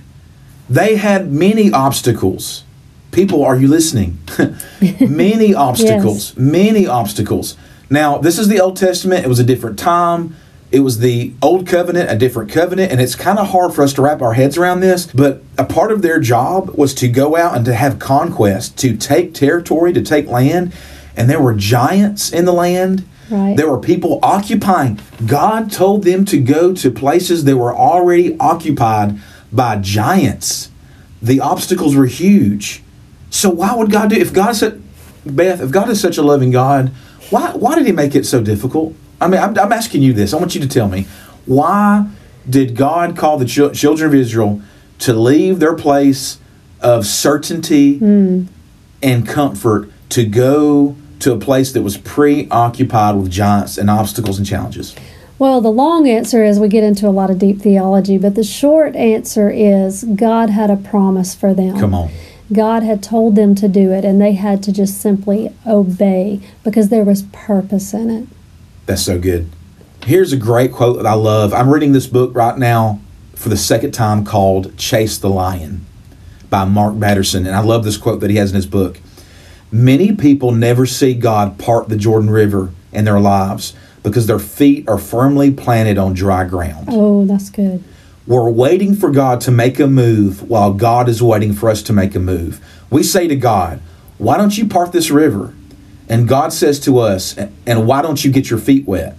they 0.68 0.96
had 0.96 1.30
many 1.30 1.70
obstacles. 1.72 2.64
People, 3.12 3.44
are 3.44 3.56
you 3.56 3.68
listening? 3.68 4.18
many 5.00 5.54
obstacles. 5.54 6.36
Many 6.36 6.86
obstacles. 6.86 7.56
Now, 7.88 8.18
this 8.18 8.38
is 8.38 8.48
the 8.48 8.60
Old 8.60 8.76
Testament. 8.76 9.24
It 9.24 9.28
was 9.28 9.38
a 9.38 9.44
different 9.44 9.78
time. 9.78 10.34
It 10.72 10.80
was 10.80 10.98
the 10.98 11.32
Old 11.40 11.66
Covenant, 11.66 12.10
a 12.10 12.16
different 12.16 12.50
covenant, 12.50 12.90
and 12.90 13.00
it's 13.00 13.14
kind 13.14 13.38
of 13.38 13.48
hard 13.48 13.72
for 13.72 13.82
us 13.82 13.92
to 13.94 14.02
wrap 14.02 14.20
our 14.20 14.34
heads 14.34 14.58
around 14.58 14.80
this. 14.80 15.06
But 15.06 15.42
a 15.56 15.64
part 15.64 15.92
of 15.92 16.02
their 16.02 16.18
job 16.18 16.70
was 16.70 16.92
to 16.94 17.08
go 17.08 17.36
out 17.36 17.56
and 17.56 17.64
to 17.66 17.74
have 17.74 17.98
conquest, 17.98 18.76
to 18.78 18.96
take 18.96 19.32
territory, 19.32 19.92
to 19.92 20.02
take 20.02 20.26
land. 20.26 20.72
And 21.16 21.30
there 21.30 21.40
were 21.40 21.54
giants 21.54 22.32
in 22.32 22.44
the 22.44 22.52
land. 22.52 23.06
Right. 23.30 23.56
There 23.56 23.70
were 23.70 23.78
people 23.78 24.18
occupying. 24.22 25.00
God 25.24 25.70
told 25.70 26.04
them 26.04 26.24
to 26.26 26.38
go 26.38 26.74
to 26.74 26.90
places 26.90 27.44
that 27.44 27.56
were 27.56 27.74
already 27.74 28.36
occupied 28.38 29.18
by 29.52 29.76
giants. 29.76 30.70
The 31.22 31.40
obstacles 31.40 31.94
were 31.96 32.06
huge. 32.06 32.82
So 33.30 33.50
why 33.50 33.74
would 33.74 33.90
God 33.90 34.10
do 34.10 34.16
if 34.16 34.32
God 34.32 34.52
said 34.56 34.82
Beth, 35.24 35.60
if 35.60 35.70
God 35.70 35.90
is 35.90 36.00
such 36.00 36.18
a 36.18 36.22
loving 36.22 36.50
God, 36.50 36.90
why 37.30 37.52
why 37.52 37.74
did 37.74 37.86
he 37.86 37.92
make 37.92 38.14
it 38.14 38.24
so 38.24 38.40
difficult? 38.42 38.94
I 39.20 39.28
mean, 39.28 39.40
I'm, 39.40 39.58
I'm 39.58 39.72
asking 39.72 40.02
you 40.02 40.12
this. 40.12 40.34
I 40.34 40.36
want 40.36 40.54
you 40.54 40.60
to 40.60 40.68
tell 40.68 40.88
me. 40.88 41.06
Why 41.46 42.08
did 42.48 42.76
God 42.76 43.16
call 43.16 43.38
the 43.38 43.44
chil- 43.44 43.72
children 43.72 44.08
of 44.08 44.14
Israel 44.14 44.62
to 45.00 45.12
leave 45.12 45.58
their 45.58 45.74
place 45.74 46.38
of 46.80 47.06
certainty 47.06 47.98
hmm. 47.98 48.44
and 49.02 49.26
comfort 49.26 49.90
to 50.10 50.24
go 50.26 50.96
to 51.20 51.32
a 51.32 51.38
place 51.38 51.72
that 51.72 51.82
was 51.82 51.96
preoccupied 51.96 53.16
with 53.16 53.30
giants 53.30 53.78
and 53.78 53.90
obstacles 53.90 54.38
and 54.38 54.46
challenges? 54.46 54.94
Well, 55.38 55.60
the 55.60 55.70
long 55.70 56.08
answer 56.08 56.44
is 56.44 56.58
we 56.58 56.68
get 56.68 56.84
into 56.84 57.06
a 57.06 57.10
lot 57.10 57.30
of 57.30 57.38
deep 57.38 57.60
theology, 57.60 58.16
but 58.16 58.34
the 58.34 58.44
short 58.44 58.96
answer 58.96 59.50
is 59.50 60.04
God 60.04 60.50
had 60.50 60.70
a 60.70 60.76
promise 60.76 61.34
for 61.34 61.52
them. 61.52 61.78
Come 61.78 61.94
on. 61.94 62.10
God 62.52 62.82
had 62.82 63.02
told 63.02 63.34
them 63.34 63.54
to 63.56 63.68
do 63.68 63.92
it, 63.92 64.04
and 64.04 64.20
they 64.20 64.32
had 64.32 64.62
to 64.62 64.72
just 64.72 65.00
simply 65.00 65.52
obey 65.66 66.40
because 66.62 66.88
there 66.88 67.04
was 67.04 67.22
purpose 67.32 67.92
in 67.92 68.08
it. 68.08 68.28
That's 68.86 69.02
so 69.02 69.18
good. 69.18 69.50
Here's 70.04 70.32
a 70.32 70.36
great 70.36 70.72
quote 70.72 70.96
that 70.96 71.06
I 71.06 71.14
love. 71.14 71.52
I'm 71.52 71.68
reading 71.68 71.92
this 71.92 72.06
book 72.06 72.34
right 72.34 72.56
now 72.56 73.00
for 73.34 73.48
the 73.48 73.56
second 73.56 73.92
time 73.92 74.24
called 74.24 74.76
Chase 74.78 75.18
the 75.18 75.28
Lion 75.28 75.84
by 76.48 76.64
Mark 76.64 76.98
Batterson. 76.98 77.46
And 77.46 77.56
I 77.56 77.60
love 77.60 77.84
this 77.84 77.96
quote 77.96 78.20
that 78.20 78.30
he 78.30 78.36
has 78.36 78.50
in 78.50 78.56
his 78.56 78.66
book. 78.66 79.00
Many 79.72 80.14
people 80.14 80.52
never 80.52 80.86
see 80.86 81.14
God 81.14 81.58
part 81.58 81.88
the 81.88 81.96
Jordan 81.96 82.30
River 82.30 82.70
in 82.92 83.04
their 83.04 83.18
lives 83.18 83.74
because 84.04 84.28
their 84.28 84.38
feet 84.38 84.88
are 84.88 84.98
firmly 84.98 85.50
planted 85.50 85.98
on 85.98 86.14
dry 86.14 86.44
ground. 86.44 86.88
Oh, 86.88 87.24
that's 87.24 87.50
good. 87.50 87.82
We're 88.26 88.48
waiting 88.48 88.94
for 88.94 89.10
God 89.10 89.40
to 89.42 89.50
make 89.50 89.80
a 89.80 89.88
move 89.88 90.48
while 90.48 90.72
God 90.72 91.08
is 91.08 91.20
waiting 91.20 91.52
for 91.52 91.68
us 91.68 91.82
to 91.82 91.92
make 91.92 92.14
a 92.14 92.20
move. 92.20 92.64
We 92.90 93.02
say 93.02 93.26
to 93.26 93.36
God, 93.36 93.80
Why 94.18 94.36
don't 94.36 94.56
you 94.56 94.66
part 94.66 94.92
this 94.92 95.10
river? 95.10 95.52
And 96.08 96.28
God 96.28 96.52
says 96.52 96.78
to 96.80 96.98
us, 96.98 97.36
And 97.66 97.86
why 97.86 98.02
don't 98.02 98.24
you 98.24 98.30
get 98.30 98.50
your 98.50 98.58
feet 98.58 98.86
wet? 98.86 99.16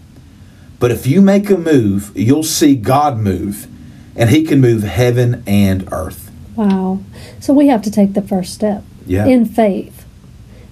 But 0.79 0.91
if 0.91 1.07
you 1.07 1.21
make 1.21 1.49
a 1.49 1.57
move, 1.57 2.11
you'll 2.15 2.43
see 2.43 2.75
God 2.75 3.17
move, 3.17 3.67
and 4.15 4.29
He 4.29 4.43
can 4.43 4.61
move 4.61 4.83
heaven 4.83 5.43
and 5.47 5.87
earth. 5.91 6.31
Wow. 6.55 6.99
So 7.39 7.53
we 7.53 7.67
have 7.67 7.81
to 7.83 7.91
take 7.91 8.13
the 8.13 8.21
first 8.21 8.53
step 8.53 8.83
Yeah. 9.05 9.25
in 9.25 9.45
faith, 9.45 10.05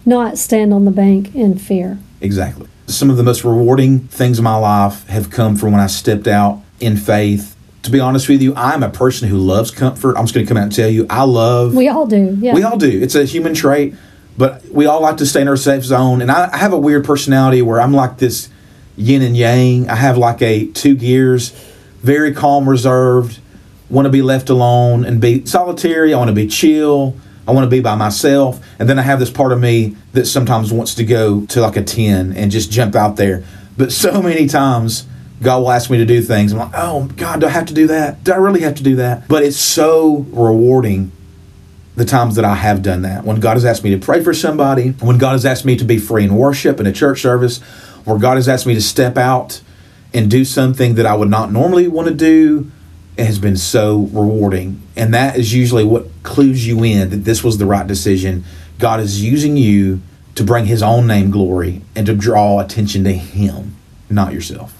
not 0.05 0.37
stand 0.37 0.73
on 0.73 0.85
the 0.85 0.91
bank 0.91 1.33
in 1.35 1.57
fear. 1.57 1.97
Exactly. 2.21 2.67
Some 2.87 3.09
of 3.09 3.17
the 3.17 3.23
most 3.23 3.43
rewarding 3.43 3.99
things 3.99 4.37
in 4.37 4.43
my 4.43 4.55
life 4.57 5.07
have 5.07 5.29
come 5.31 5.55
from 5.55 5.71
when 5.71 5.81
I 5.81 5.87
stepped 5.87 6.27
out 6.27 6.61
in 6.79 6.97
faith. 6.97 7.55
To 7.83 7.91
be 7.91 7.99
honest 7.99 8.27
with 8.29 8.41
you, 8.41 8.53
I'm 8.55 8.83
a 8.83 8.89
person 8.89 9.27
who 9.27 9.37
loves 9.37 9.69
comfort. 9.71 10.17
I'm 10.17 10.23
just 10.25 10.33
going 10.33 10.45
to 10.45 10.47
come 10.47 10.57
out 10.57 10.63
and 10.63 10.75
tell 10.75 10.89
you, 10.89 11.05
I 11.09 11.23
love. 11.23 11.75
We 11.75 11.87
all 11.87 12.05
do. 12.07 12.35
Yeah. 12.39 12.53
We 12.53 12.63
all 12.63 12.77
do. 12.77 12.89
It's 12.89 13.13
a 13.15 13.25
human 13.25 13.53
trait, 13.53 13.93
but 14.37 14.65
we 14.65 14.85
all 14.85 15.01
like 15.01 15.17
to 15.17 15.25
stay 15.25 15.41
in 15.41 15.47
our 15.47 15.57
safe 15.57 15.83
zone. 15.83 16.21
And 16.21 16.31
I, 16.31 16.49
I 16.51 16.57
have 16.57 16.73
a 16.73 16.77
weird 16.77 17.05
personality 17.05 17.61
where 17.61 17.79
I'm 17.79 17.93
like 17.93 18.17
this 18.17 18.49
yin 18.97 19.21
and 19.21 19.35
yang. 19.35 19.89
I 19.89 19.95
have 19.95 20.17
like 20.17 20.41
a 20.41 20.67
two 20.67 20.95
gears, 20.95 21.49
very 22.01 22.33
calm, 22.33 22.67
reserved, 22.67 23.39
want 23.89 24.05
to 24.05 24.09
be 24.09 24.21
left 24.21 24.49
alone 24.49 25.05
and 25.05 25.21
be 25.21 25.45
solitary. 25.45 26.13
I 26.13 26.17
want 26.17 26.29
to 26.29 26.35
be 26.35 26.47
chill. 26.47 27.15
I 27.47 27.51
want 27.51 27.65
to 27.65 27.69
be 27.69 27.79
by 27.79 27.95
myself. 27.95 28.65
And 28.79 28.89
then 28.89 28.97
I 28.97 29.03
have 29.03 29.19
this 29.19 29.29
part 29.29 29.51
of 29.51 29.59
me 29.59 29.95
that 30.13 30.25
sometimes 30.25 30.73
wants 30.73 30.95
to 30.95 31.03
go 31.03 31.45
to 31.47 31.61
like 31.61 31.77
a 31.77 31.83
10 31.83 32.33
and 32.33 32.51
just 32.51 32.71
jump 32.71 32.95
out 32.95 33.17
there. 33.17 33.43
But 33.77 33.91
so 33.91 34.21
many 34.23 34.47
times, 34.47 35.05
God 35.41 35.59
will 35.59 35.71
ask 35.71 35.89
me 35.89 35.97
to 35.97 36.05
do 36.05 36.21
things. 36.21 36.53
I'm 36.53 36.59
like, 36.59 36.71
oh, 36.73 37.05
God, 37.17 37.41
do 37.41 37.47
I 37.47 37.49
have 37.49 37.67
to 37.67 37.73
do 37.73 37.87
that? 37.87 38.23
Do 38.23 38.31
I 38.33 38.37
really 38.37 38.61
have 38.61 38.75
to 38.75 38.83
do 38.83 38.95
that? 38.95 39.27
But 39.27 39.43
it's 39.43 39.57
so 39.57 40.25
rewarding 40.29 41.11
the 41.95 42.05
times 42.05 42.35
that 42.35 42.45
I 42.45 42.55
have 42.55 42.81
done 42.81 43.03
that. 43.03 43.23
When 43.23 43.39
God 43.39 43.53
has 43.53 43.65
asked 43.65 43.83
me 43.83 43.91
to 43.91 43.97
pray 43.97 44.23
for 44.23 44.33
somebody, 44.33 44.89
when 44.91 45.17
God 45.17 45.31
has 45.31 45.45
asked 45.45 45.65
me 45.65 45.77
to 45.77 45.85
be 45.85 45.97
free 45.97 46.23
in 46.23 46.35
worship 46.35 46.79
in 46.79 46.85
a 46.85 46.91
church 46.91 47.21
service, 47.21 47.61
where 48.03 48.17
God 48.19 48.35
has 48.35 48.49
asked 48.49 48.65
me 48.65 48.73
to 48.73 48.81
step 48.81 49.17
out 49.17 49.61
and 50.13 50.29
do 50.29 50.45
something 50.45 50.95
that 50.95 51.05
I 51.05 51.15
would 51.15 51.29
not 51.29 51.51
normally 51.51 51.87
want 51.87 52.07
to 52.07 52.13
do, 52.13 52.71
it 53.17 53.25
has 53.25 53.39
been 53.39 53.57
so 53.57 54.09
rewarding. 54.11 54.81
And 54.95 55.13
that 55.13 55.37
is 55.37 55.53
usually 55.53 55.85
what 55.85 56.07
clues 56.23 56.67
you 56.67 56.83
in 56.83 57.09
that 57.09 57.17
this 57.17 57.43
was 57.43 57.57
the 57.57 57.65
right 57.65 57.87
decision. 57.87 58.43
God 58.77 58.99
is 58.99 59.23
using 59.23 59.55
you 59.55 60.01
to 60.35 60.43
bring 60.43 60.65
His 60.65 60.83
own 60.83 61.07
name 61.07 61.31
glory 61.31 61.81
and 61.95 62.05
to 62.07 62.13
draw 62.13 62.59
attention 62.59 63.05
to 63.05 63.13
Him, 63.13 63.75
not 64.09 64.33
yourself. 64.33 64.73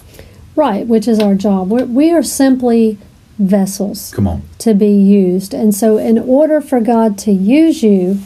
Right, 0.54 0.86
which 0.86 1.08
is 1.08 1.18
our 1.18 1.34
job. 1.34 1.70
We're, 1.70 1.86
we 1.86 2.12
are 2.12 2.22
simply 2.22 2.98
vessels 3.38 4.12
Come 4.14 4.26
on. 4.26 4.42
to 4.58 4.74
be 4.74 4.88
used. 4.92 5.52
And 5.54 5.74
so, 5.74 5.98
in 5.98 6.18
order 6.18 6.60
for 6.60 6.80
God 6.80 7.18
to 7.18 7.32
use 7.32 7.82
you, 7.82 8.18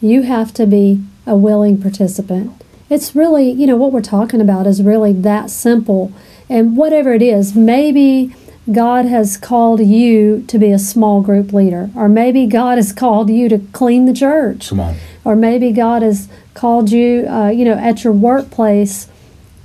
you 0.00 0.22
have 0.22 0.52
to 0.54 0.66
be 0.66 1.02
a 1.26 1.36
willing 1.36 1.80
participant. 1.80 2.52
It's 2.88 3.16
really, 3.16 3.50
you 3.50 3.66
know, 3.66 3.76
what 3.76 3.92
we're 3.92 4.00
talking 4.02 4.40
about 4.40 4.66
is 4.66 4.82
really 4.82 5.12
that 5.12 5.50
simple. 5.50 6.12
And 6.48 6.76
whatever 6.76 7.12
it 7.12 7.22
is, 7.22 7.56
maybe 7.56 8.32
God 8.72 9.04
has 9.06 9.36
called 9.36 9.80
you 9.80 10.44
to 10.46 10.58
be 10.58 10.70
a 10.70 10.78
small 10.78 11.20
group 11.22 11.52
leader, 11.52 11.90
or 11.96 12.08
maybe 12.08 12.46
God 12.46 12.78
has 12.78 12.92
called 12.92 13.28
you 13.30 13.48
to 13.48 13.58
clean 13.72 14.06
the 14.06 14.12
church, 14.14 14.68
Come 14.68 14.80
on. 14.80 14.96
or 15.24 15.34
maybe 15.34 15.72
God 15.72 16.02
has 16.02 16.28
called 16.54 16.90
you, 16.92 17.26
uh, 17.28 17.48
you 17.48 17.64
know, 17.64 17.74
at 17.74 18.04
your 18.04 18.12
workplace 18.12 19.08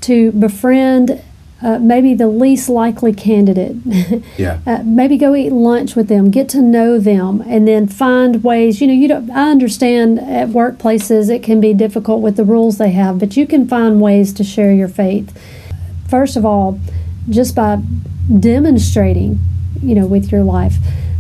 to 0.02 0.32
befriend 0.32 1.22
uh, 1.64 1.78
maybe 1.80 2.14
the 2.14 2.28
least 2.28 2.70
likely 2.70 3.14
candidate. 3.14 3.78
Yeah. 4.38 4.60
uh, 4.66 4.82
maybe 4.84 5.18
go 5.18 5.36
eat 5.36 5.52
lunch 5.52 5.96
with 5.96 6.08
them, 6.08 6.32
get 6.32 6.50
to 6.50 6.62
know 6.62 6.98
them, 6.98 7.42
and 7.46 7.68
then 7.68 7.88
find 7.88 8.44
ways. 8.44 8.82
You 8.82 8.88
know, 8.88 8.94
you 8.94 9.08
don't. 9.08 9.30
I 9.30 9.52
understand 9.52 10.20
at 10.20 10.50
workplaces 10.50 11.30
it 11.30 11.44
can 11.44 11.62
be 11.62 11.74
difficult 11.74 12.22
with 12.22 12.38
the 12.38 12.46
rules 12.46 12.78
they 12.78 12.92
have, 12.92 13.20
but 13.20 13.38
you 13.38 13.46
can 13.46 13.68
find 13.68 14.02
ways 14.02 14.34
to 14.34 14.44
share 14.44 14.74
your 14.74 14.88
faith. 14.88 15.38
First 16.10 16.36
of 16.36 16.46
all, 16.46 16.80
just 17.30 17.56
by 17.56 17.82
demonstrating, 18.40 19.40
you 19.82 19.96
know, 19.96 20.06
with 20.06 20.32
your 20.32 20.44
life. 20.44 20.76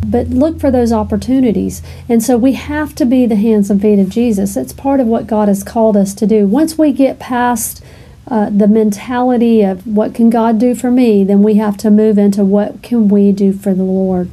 But 0.06 0.30
look 0.30 0.60
for 0.60 0.71
those 0.71 0.91
opportunities. 0.91 1.82
And 2.10 2.23
so 2.23 2.38
we 2.38 2.54
have 2.54 2.95
to 2.95 3.06
be 3.06 3.25
the 3.25 3.36
hands 3.36 3.69
and 3.69 3.82
feet 3.82 3.99
of 3.99 4.10
Jesus. 4.10 4.58
It's 4.58 4.73
part 4.73 4.99
of 4.99 5.08
what 5.08 5.27
God 5.27 5.47
has 5.47 5.63
called 5.63 5.95
us 5.95 6.13
to 6.15 6.25
do. 6.25 6.47
Once 6.47 6.77
we 6.77 6.91
get 6.91 7.19
past 7.19 7.84
uh, 8.32 8.50
the 8.50 8.67
mentality 8.67 9.62
of 9.62 9.86
what 9.86 10.15
can 10.15 10.30
God 10.30 10.58
do 10.58 10.74
for 10.74 10.89
me, 10.89 11.26
then 11.26 11.44
we 11.44 11.56
have 11.56 11.76
to 11.78 11.91
move 11.91 12.17
into 12.17 12.46
what 12.46 12.82
can 12.82 13.10
we 13.10 13.34
do 13.34 13.52
for 13.52 13.74
the 13.74 13.84
Lord. 13.84 14.30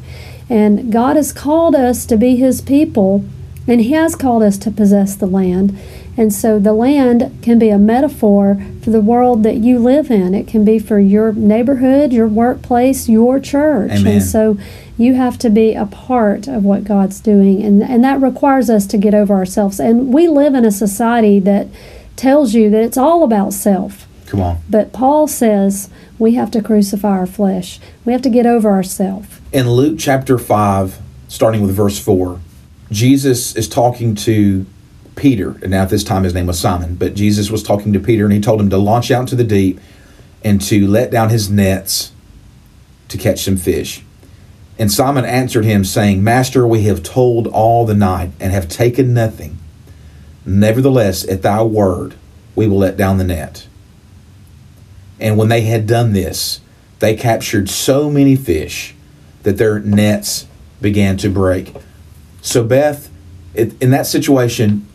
And 0.49 0.93
God 0.93 1.17
has 1.17 1.33
called 1.33 1.75
us 1.75 2.07
to 2.07 2.17
be 2.17 2.37
His 2.37 2.61
people, 2.61 3.25
and 3.67 3.81
He 3.81 3.91
has 3.91 4.15
called 4.15 4.45
us 4.45 4.57
to 4.59 4.71
possess 4.71 5.17
the 5.17 5.27
land. 5.27 5.77
And 6.17 6.33
so 6.33 6.61
the 6.61 6.73
land 6.73 7.37
can 7.43 7.59
be 7.59 7.71
a 7.71 7.79
metaphor 7.79 8.65
for 8.83 8.91
the 8.91 9.01
world 9.01 9.43
that 9.43 9.57
you 9.57 9.81
live 9.81 10.13
in. 10.13 10.33
It 10.33 10.47
can 10.47 10.65
be 10.65 10.79
for 10.79 11.01
your 11.01 11.33
neighborhood, 11.33 12.13
your 12.13 12.29
workplace, 12.29 13.09
your 13.09 13.41
church. 13.41 13.91
Amen. 13.91 14.15
And 14.15 14.23
so 14.23 14.59
you 14.97 15.15
have 15.15 15.39
to 15.39 15.51
be 15.51 15.75
a 15.75 15.87
part 15.87 16.47
of 16.47 16.65
what 16.65 16.85
God's 16.85 17.19
doing. 17.19 17.65
And, 17.65 17.83
and 17.83 18.05
that 18.05 18.21
requires 18.21 18.71
us 18.71 18.87
to 18.89 18.97
get 18.97 19.13
over 19.13 19.35
ourselves. 19.35 19.81
And 19.81 20.13
we 20.13 20.29
live 20.29 20.55
in 20.55 20.65
a 20.65 20.73
society 20.73 21.41
that 21.41 21.67
tells 22.19 22.53
you 22.55 22.69
that 22.71 22.83
it's 22.83 22.99
all 22.99 23.23
about 23.23 23.53
self. 23.53 24.07
Come 24.27 24.41
on. 24.41 24.59
But 24.69 24.93
Paul 24.93 25.27
says 25.27 25.89
we 26.19 26.35
have 26.35 26.51
to 26.51 26.63
crucify 26.63 27.09
our 27.09 27.27
flesh. 27.27 27.81
We 28.05 28.13
have 28.13 28.23
to 28.23 28.31
get 28.31 28.45
over 28.45 28.71
ourselves. 28.71 29.41
In 29.53 29.71
Luke 29.71 29.99
chapter 29.99 30.37
5, 30.37 30.99
starting 31.29 31.63
with 31.63 31.75
verse 31.75 31.99
4, 31.99 32.41
Jesus 32.91 33.57
is 33.57 33.69
talking 33.69 34.15
to 34.17 34.67
Peter, 35.17 35.59
and 35.63 35.71
now 35.71 35.83
at 35.83 35.91
this 35.91 36.05
time 36.05 36.25
his 36.25 36.35
name 36.35 36.47
was 36.47 36.61
Simon, 36.61 36.95
but 36.95 37.15
Jesus 37.15 37.51
was 37.51 37.63
talking 37.63 37.93
to 37.93 38.01
Peter 38.01 38.25
and 38.25 38.33
he 38.33 38.41
told 38.41 38.61
him 38.61 38.71
to 38.71 38.79
launch 38.79 39.11
out 39.11 39.23
into 39.23 39.37
the 39.37 39.45
deep 39.45 39.81
and 40.45 40.61
to 40.63 40.87
let 40.87 41.11
down 41.11 41.31
his 41.31 41.51
nets 41.51 42.13
to 43.09 43.19
catch 43.19 43.43
some 43.43 43.57
fish. 43.57 44.05
And 44.79 44.93
Simon 44.93 45.25
answered 45.25 45.65
him, 45.65 45.85
saying, 45.85 46.23
Master, 46.23 46.67
we 46.67 46.83
have 46.83 47.03
toiled 47.03 47.49
all 47.49 47.85
the 47.85 47.95
night 47.95 48.31
and 48.39 48.53
have 48.53 48.69
taken 48.69 49.13
nothing. 49.13 49.59
Nevertheless, 50.49 51.29
at 51.29 51.43
thy 51.43 51.63
word, 51.63 52.15
we 52.57 52.67
will 52.67 52.79
let 52.79 52.97
down 52.97 53.19
the 53.19 53.25
net. 53.25 53.69
And 55.21 55.37
when 55.37 55.51
they 55.51 55.61
had 55.61 55.87
done 55.87 56.15
this, 56.15 56.61
they 57.01 57.15
captured 57.15 57.69
so 57.69 58.11
many 58.11 58.35
fish 58.35 58.95
that 59.43 59.59
their 59.59 59.79
nets 59.81 60.47
began 60.81 61.19
to 61.19 61.29
break. 61.29 61.75
So, 62.41 62.65
Beth, 62.65 63.11
in 63.55 63.91
that 63.91 64.07
situation, 64.07 64.87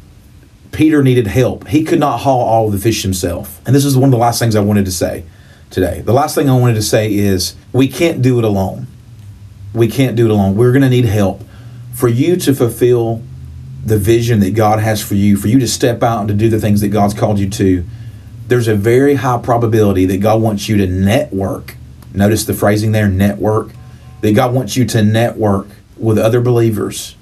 Peter 0.71 1.03
needed 1.03 1.27
help. 1.27 1.67
He 1.67 1.83
could 1.83 1.99
not 1.99 2.21
haul 2.21 2.41
all 2.41 2.71
the 2.71 2.79
fish 2.79 3.03
himself. 3.03 3.61
And 3.67 3.75
this 3.75 3.85
is 3.85 3.95
one 3.95 4.05
of 4.05 4.11
the 4.11 4.17
last 4.17 4.39
things 4.39 4.55
I 4.55 4.61
wanted 4.61 4.85
to 4.85 4.91
say 4.91 5.23
today. 5.69 6.01
The 6.01 6.13
last 6.13 6.33
thing 6.33 6.49
I 6.49 6.57
wanted 6.57 6.75
to 6.75 6.81
say 6.81 7.13
is 7.13 7.55
we 7.71 7.87
can't 7.87 8.23
do 8.23 8.39
it 8.39 8.43
alone. 8.43 8.87
We 9.71 9.87
can't 9.87 10.15
do 10.15 10.25
it 10.25 10.31
alone. 10.31 10.55
We're 10.55 10.71
going 10.71 10.81
to 10.81 10.89
need 10.89 11.05
help. 11.05 11.43
For 11.93 12.07
you 12.07 12.37
to 12.37 12.55
fulfill 12.55 13.21
the 13.85 13.97
vision 13.97 14.39
that 14.39 14.55
God 14.55 14.79
has 14.79 15.01
for 15.01 15.15
you, 15.15 15.35
for 15.35 15.47
you 15.47 15.59
to 15.59 15.67
step 15.67 16.03
out 16.03 16.21
and 16.21 16.27
to 16.29 16.33
do 16.33 16.49
the 16.49 16.59
things 16.59 16.81
that 16.81 16.89
God's 16.89 17.13
called 17.13 17.39
you 17.39 17.49
to, 17.49 17.85
there's 18.47 18.67
a 18.67 18.75
very 18.75 19.15
high 19.15 19.39
probability 19.41 20.05
that 20.05 20.17
God 20.17 20.41
wants 20.41 20.69
you 20.69 20.77
to 20.77 20.87
network. 20.87 21.75
Notice 22.13 22.45
the 22.45 22.53
phrasing 22.53 22.91
there 22.91 23.09
network. 23.09 23.71
That 24.21 24.33
God 24.35 24.53
wants 24.53 24.77
you 24.77 24.85
to 24.85 25.03
network 25.03 25.67
with 25.97 26.17
other 26.17 26.39
believers 26.39 27.15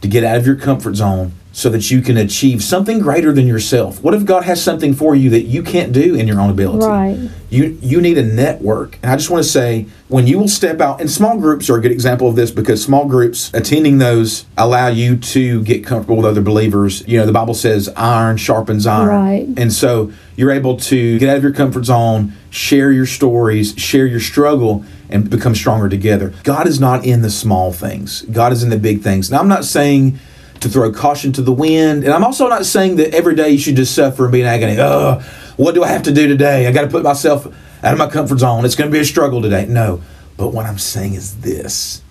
to 0.00 0.08
get 0.08 0.24
out 0.24 0.36
of 0.36 0.46
your 0.46 0.56
comfort 0.56 0.96
zone 0.96 1.32
so 1.52 1.68
that 1.68 1.90
you 1.90 2.00
can 2.00 2.16
achieve 2.16 2.64
something 2.64 2.98
greater 2.98 3.32
than 3.32 3.46
yourself. 3.46 4.02
What 4.02 4.14
if 4.14 4.24
God 4.24 4.44
has 4.44 4.62
something 4.62 4.94
for 4.94 5.14
you 5.14 5.30
that 5.30 5.42
you 5.42 5.62
can't 5.62 5.92
do 5.92 6.14
in 6.14 6.26
your 6.26 6.40
own 6.40 6.50
ability? 6.50 6.86
Right. 6.86 7.30
You 7.50 7.78
you 7.82 8.00
need 8.00 8.16
a 8.16 8.22
network. 8.22 8.98
And 9.02 9.12
I 9.12 9.16
just 9.16 9.28
want 9.28 9.44
to 9.44 9.48
say 9.48 9.86
when 10.08 10.26
you 10.26 10.38
will 10.38 10.48
step 10.48 10.80
out 10.80 11.00
and 11.00 11.10
small 11.10 11.38
groups 11.38 11.68
are 11.68 11.76
a 11.76 11.80
good 11.82 11.92
example 11.92 12.26
of 12.26 12.34
this 12.34 12.50
because 12.50 12.82
small 12.82 13.06
groups 13.06 13.52
attending 13.52 13.98
those 13.98 14.46
allow 14.56 14.88
you 14.88 15.18
to 15.18 15.62
get 15.62 15.84
comfortable 15.84 16.16
with 16.16 16.26
other 16.26 16.40
believers. 16.40 17.06
You 17.06 17.18
know, 17.18 17.26
the 17.26 17.32
Bible 17.32 17.54
says 17.54 17.90
iron 17.90 18.38
sharpens 18.38 18.86
iron. 18.86 19.08
Right. 19.08 19.48
And 19.58 19.70
so 19.70 20.10
you're 20.36 20.50
able 20.50 20.78
to 20.78 21.18
get 21.18 21.28
out 21.28 21.36
of 21.36 21.42
your 21.42 21.52
comfort 21.52 21.84
zone, 21.84 22.32
share 22.48 22.90
your 22.90 23.06
stories, 23.06 23.74
share 23.76 24.06
your 24.06 24.20
struggle 24.20 24.84
and 25.10 25.28
become 25.28 25.54
stronger 25.54 25.90
together. 25.90 26.32
God 26.44 26.66
is 26.66 26.80
not 26.80 27.04
in 27.04 27.20
the 27.20 27.30
small 27.30 27.70
things. 27.70 28.22
God 28.22 28.52
is 28.52 28.62
in 28.62 28.70
the 28.70 28.78
big 28.78 29.02
things. 29.02 29.30
Now 29.30 29.40
I'm 29.40 29.48
not 29.48 29.66
saying 29.66 30.18
to 30.62 30.68
throw 30.68 30.90
caution 30.92 31.32
to 31.34 31.42
the 31.42 31.52
wind. 31.52 32.04
And 32.04 32.12
I'm 32.12 32.24
also 32.24 32.48
not 32.48 32.66
saying 32.66 32.96
that 32.96 33.14
every 33.14 33.34
day 33.34 33.50
you 33.50 33.58
should 33.58 33.76
just 33.76 33.94
suffer 33.94 34.24
and 34.24 34.32
be 34.32 34.40
in 34.40 34.46
agony. 34.46 34.76
Oh, 34.78 35.20
what 35.56 35.74
do 35.74 35.84
I 35.84 35.88
have 35.88 36.02
to 36.04 36.12
do 36.12 36.26
today? 36.26 36.66
I 36.66 36.72
got 36.72 36.82
to 36.82 36.88
put 36.88 37.02
myself 37.02 37.46
out 37.82 37.92
of 37.92 37.98
my 37.98 38.08
comfort 38.08 38.38
zone. 38.38 38.64
It's 38.64 38.74
going 38.74 38.90
to 38.90 38.94
be 38.94 39.00
a 39.00 39.04
struggle 39.04 39.42
today. 39.42 39.66
No. 39.66 40.02
But 40.36 40.48
what 40.48 40.66
I'm 40.66 40.78
saying 40.78 41.14
is 41.14 41.40
this 41.40 42.02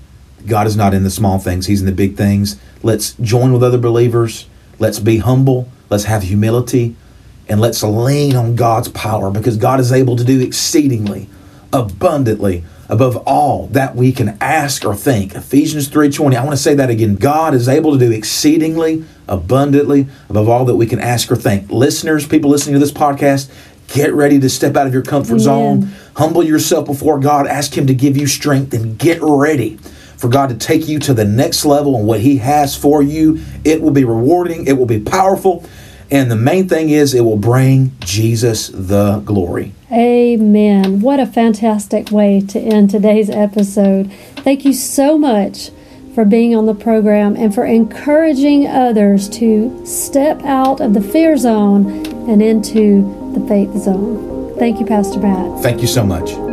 God 0.46 0.68
is 0.68 0.76
not 0.76 0.94
in 0.94 1.04
the 1.04 1.10
small 1.10 1.40
things, 1.40 1.66
He's 1.66 1.82
in 1.82 1.86
the 1.86 1.92
big 1.92 2.16
things. 2.16 2.60
Let's 2.84 3.14
join 3.16 3.54
with 3.54 3.64
other 3.64 3.78
believers. 3.78 4.48
Let's 4.80 5.00
be 5.00 5.18
humble. 5.18 5.70
let's 5.90 6.06
have 6.06 6.24
humility, 6.24 6.96
and 7.48 7.60
let's 7.60 7.84
lean 7.84 8.36
on 8.36 8.56
God's 8.56 8.88
power 8.88 9.30
because 9.30 9.58
God 9.58 9.80
is 9.80 9.92
able 9.92 10.16
to 10.16 10.24
do 10.24 10.42
exceedingly, 10.42 11.30
abundantly, 11.72 12.64
above 12.92 13.16
all 13.26 13.68
that 13.68 13.96
we 13.96 14.12
can 14.12 14.38
ask 14.42 14.84
or 14.84 14.94
think. 14.94 15.34
Ephesians 15.34 15.88
3:20. 15.88 16.36
I 16.36 16.44
want 16.44 16.52
to 16.52 16.62
say 16.62 16.76
that 16.76 16.90
again. 16.90 17.16
God 17.16 17.56
is 17.56 17.70
able 17.70 17.94
to 17.94 17.98
do 17.98 18.12
exceedingly, 18.12 19.06
abundantly, 19.30 20.08
above 20.30 20.50
all 20.50 20.66
that 20.66 20.76
we 20.76 20.86
can 20.86 21.00
ask 21.00 21.32
or 21.32 21.38
think. 21.38 21.72
Listeners, 21.72 22.28
people 22.28 22.52
listening 22.52 22.74
to 22.74 22.80
this 22.80 22.92
podcast, 22.92 23.48
get 23.94 24.14
ready 24.14 24.40
to 24.40 24.50
step 24.50 24.76
out 24.76 24.88
of 24.88 24.94
your 24.94 25.04
comfort 25.04 25.36
Amen. 25.36 25.40
zone. 25.40 25.92
Humble 26.18 26.44
yourself 26.44 26.86
before 26.86 27.18
God. 27.18 27.48
Ask 27.48 27.78
Him 27.78 27.88
to 27.88 27.94
give 27.94 28.18
you 28.18 28.28
strength 28.28 28.74
and 28.74 28.98
get 28.98 29.20
ready 29.22 29.80
for 30.18 30.28
God 30.28 30.50
to 30.50 30.56
take 30.56 30.90
you 30.90 31.00
to 31.00 31.14
the 31.14 31.26
next 31.26 31.64
level 31.64 31.96
and 31.96 32.06
what 32.06 32.20
He 32.20 32.38
has 32.38 32.76
for 32.76 33.02
you. 33.02 33.40
It 33.64 33.82
will 33.82 33.92
be 33.92 34.04
rewarding, 34.04 34.68
it 34.68 34.74
will 34.74 34.86
be 34.86 35.00
powerful, 35.00 35.64
and 36.12 36.30
the 36.30 36.36
main 36.36 36.68
thing 36.68 36.90
is 36.90 37.14
it 37.14 37.22
will 37.22 37.38
bring 37.38 37.94
Jesus 38.00 38.68
the 38.68 39.20
glory. 39.20 39.74
Amen. 39.92 41.00
What 41.00 41.20
a 41.20 41.26
fantastic 41.26 42.12
way 42.12 42.42
to 42.42 42.60
end 42.60 42.90
today's 42.90 43.30
episode. 43.30 44.12
Thank 44.38 44.66
you 44.66 44.74
so 44.74 45.18
much 45.18 45.72
for 46.14 46.26
being 46.26 46.56
on 46.56 46.66
the 46.66 46.76
program 46.76 47.36
and 47.38 47.56
for 47.56 47.66
encouraging 47.66 48.68
others 48.68 49.30
to 49.30 49.86
step 49.86 50.44
out 50.44 50.82
of 50.82 50.94
the 50.94 51.02
fear 51.02 51.38
zone 51.38 52.06
and 52.30 52.42
into 52.42 53.34
the 53.34 53.48
faith 53.48 53.76
zone. 53.78 54.58
Thank 54.58 54.80
you, 54.80 54.86
Pastor 54.86 55.20
Matt. 55.20 55.64
Thank 55.64 55.82
you 55.82 55.88
so 55.88 56.04
much. 56.04 56.51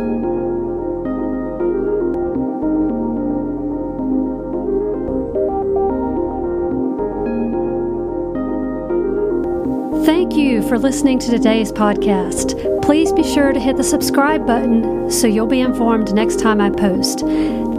For 10.69 10.77
listening 10.77 11.17
to 11.17 11.31
today's 11.31 11.71
podcast. 11.71 12.53
Please 12.83 13.11
be 13.11 13.23
sure 13.23 13.51
to 13.51 13.59
hit 13.59 13.75
the 13.75 13.83
subscribe 13.83 14.45
button 14.45 15.09
so 15.09 15.25
you'll 15.25 15.47
be 15.47 15.61
informed 15.61 16.13
next 16.13 16.39
time 16.39 16.61
I 16.61 16.69
post. 16.69 17.21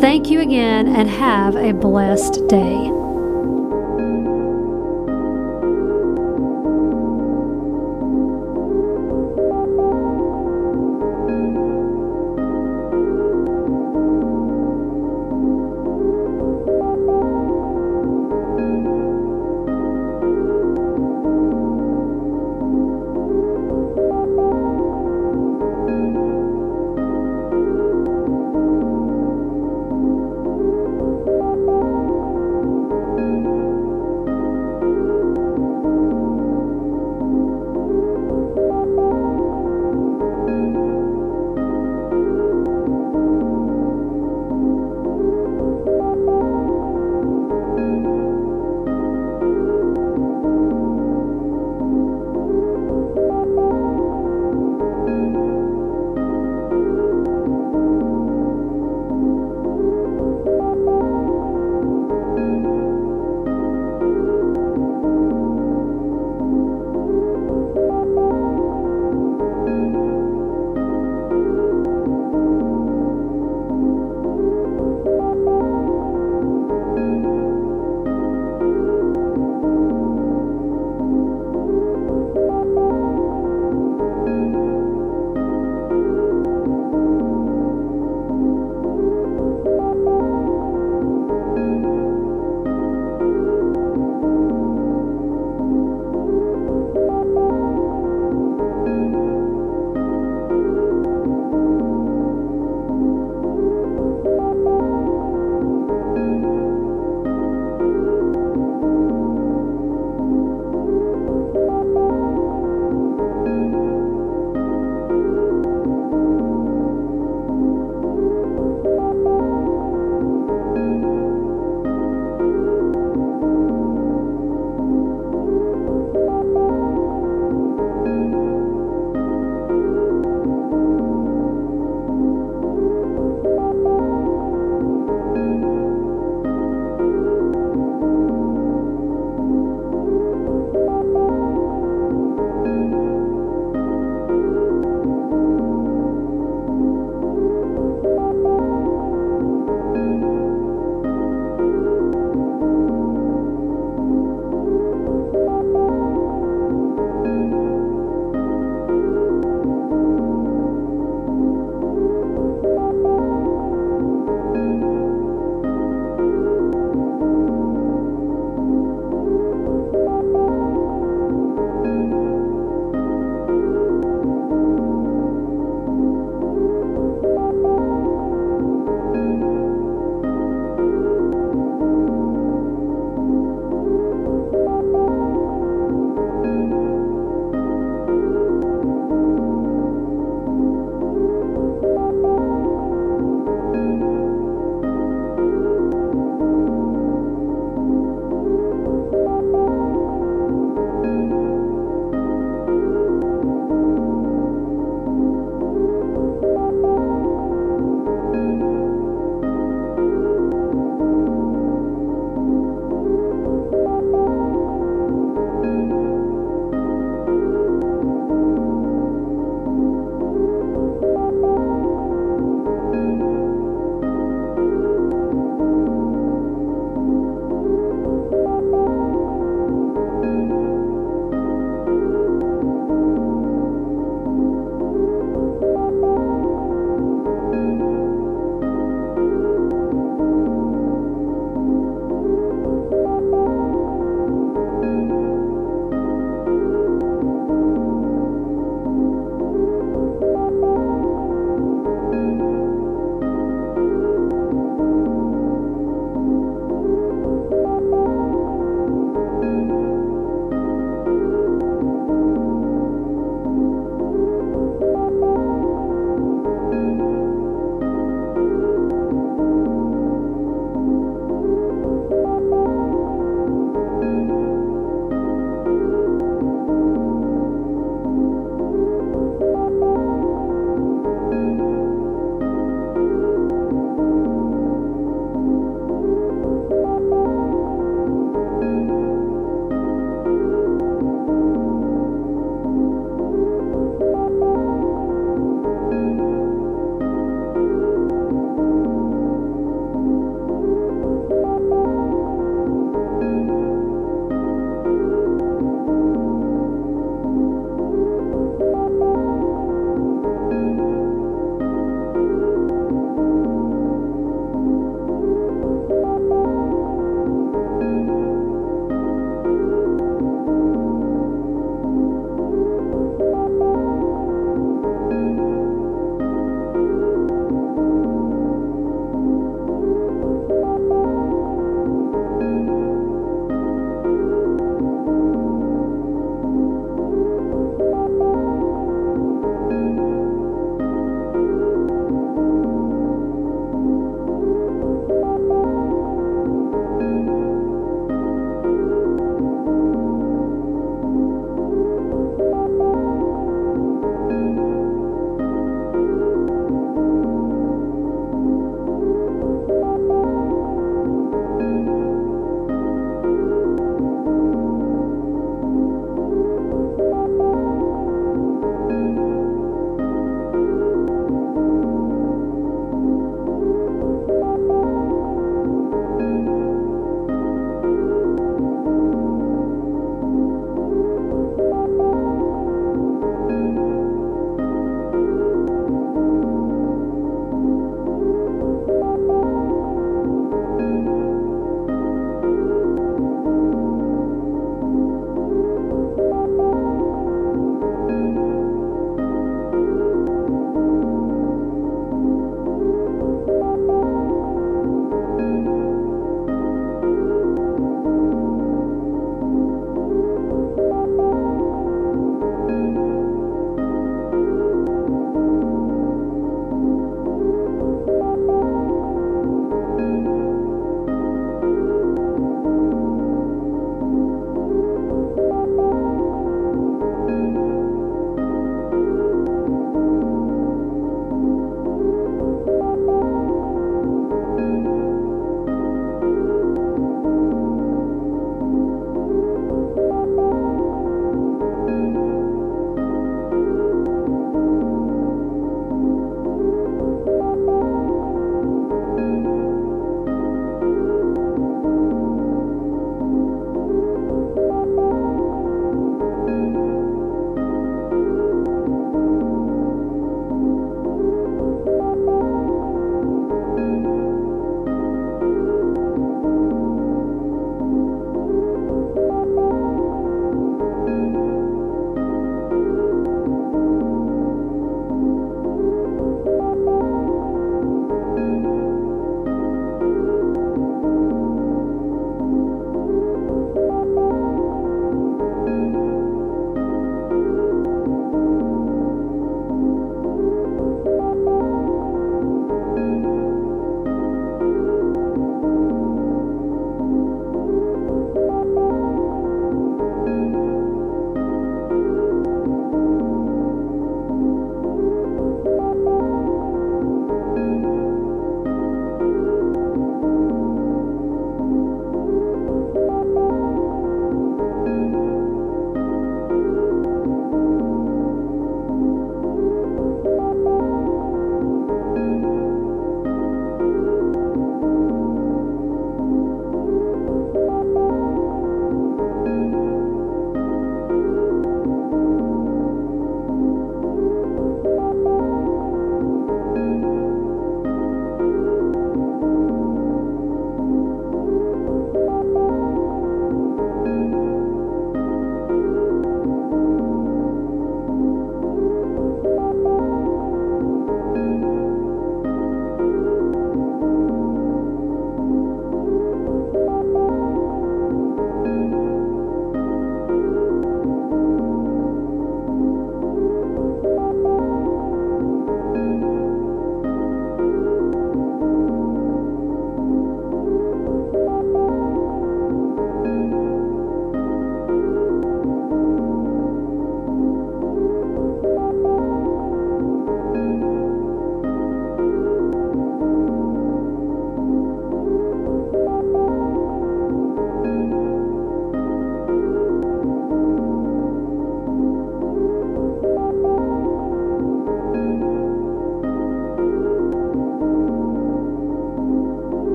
Thank 0.00 0.28
you 0.28 0.40
again 0.40 0.88
and 0.88 1.08
have 1.08 1.54
a 1.54 1.72
blessed 1.72 2.48
day. 2.48 3.01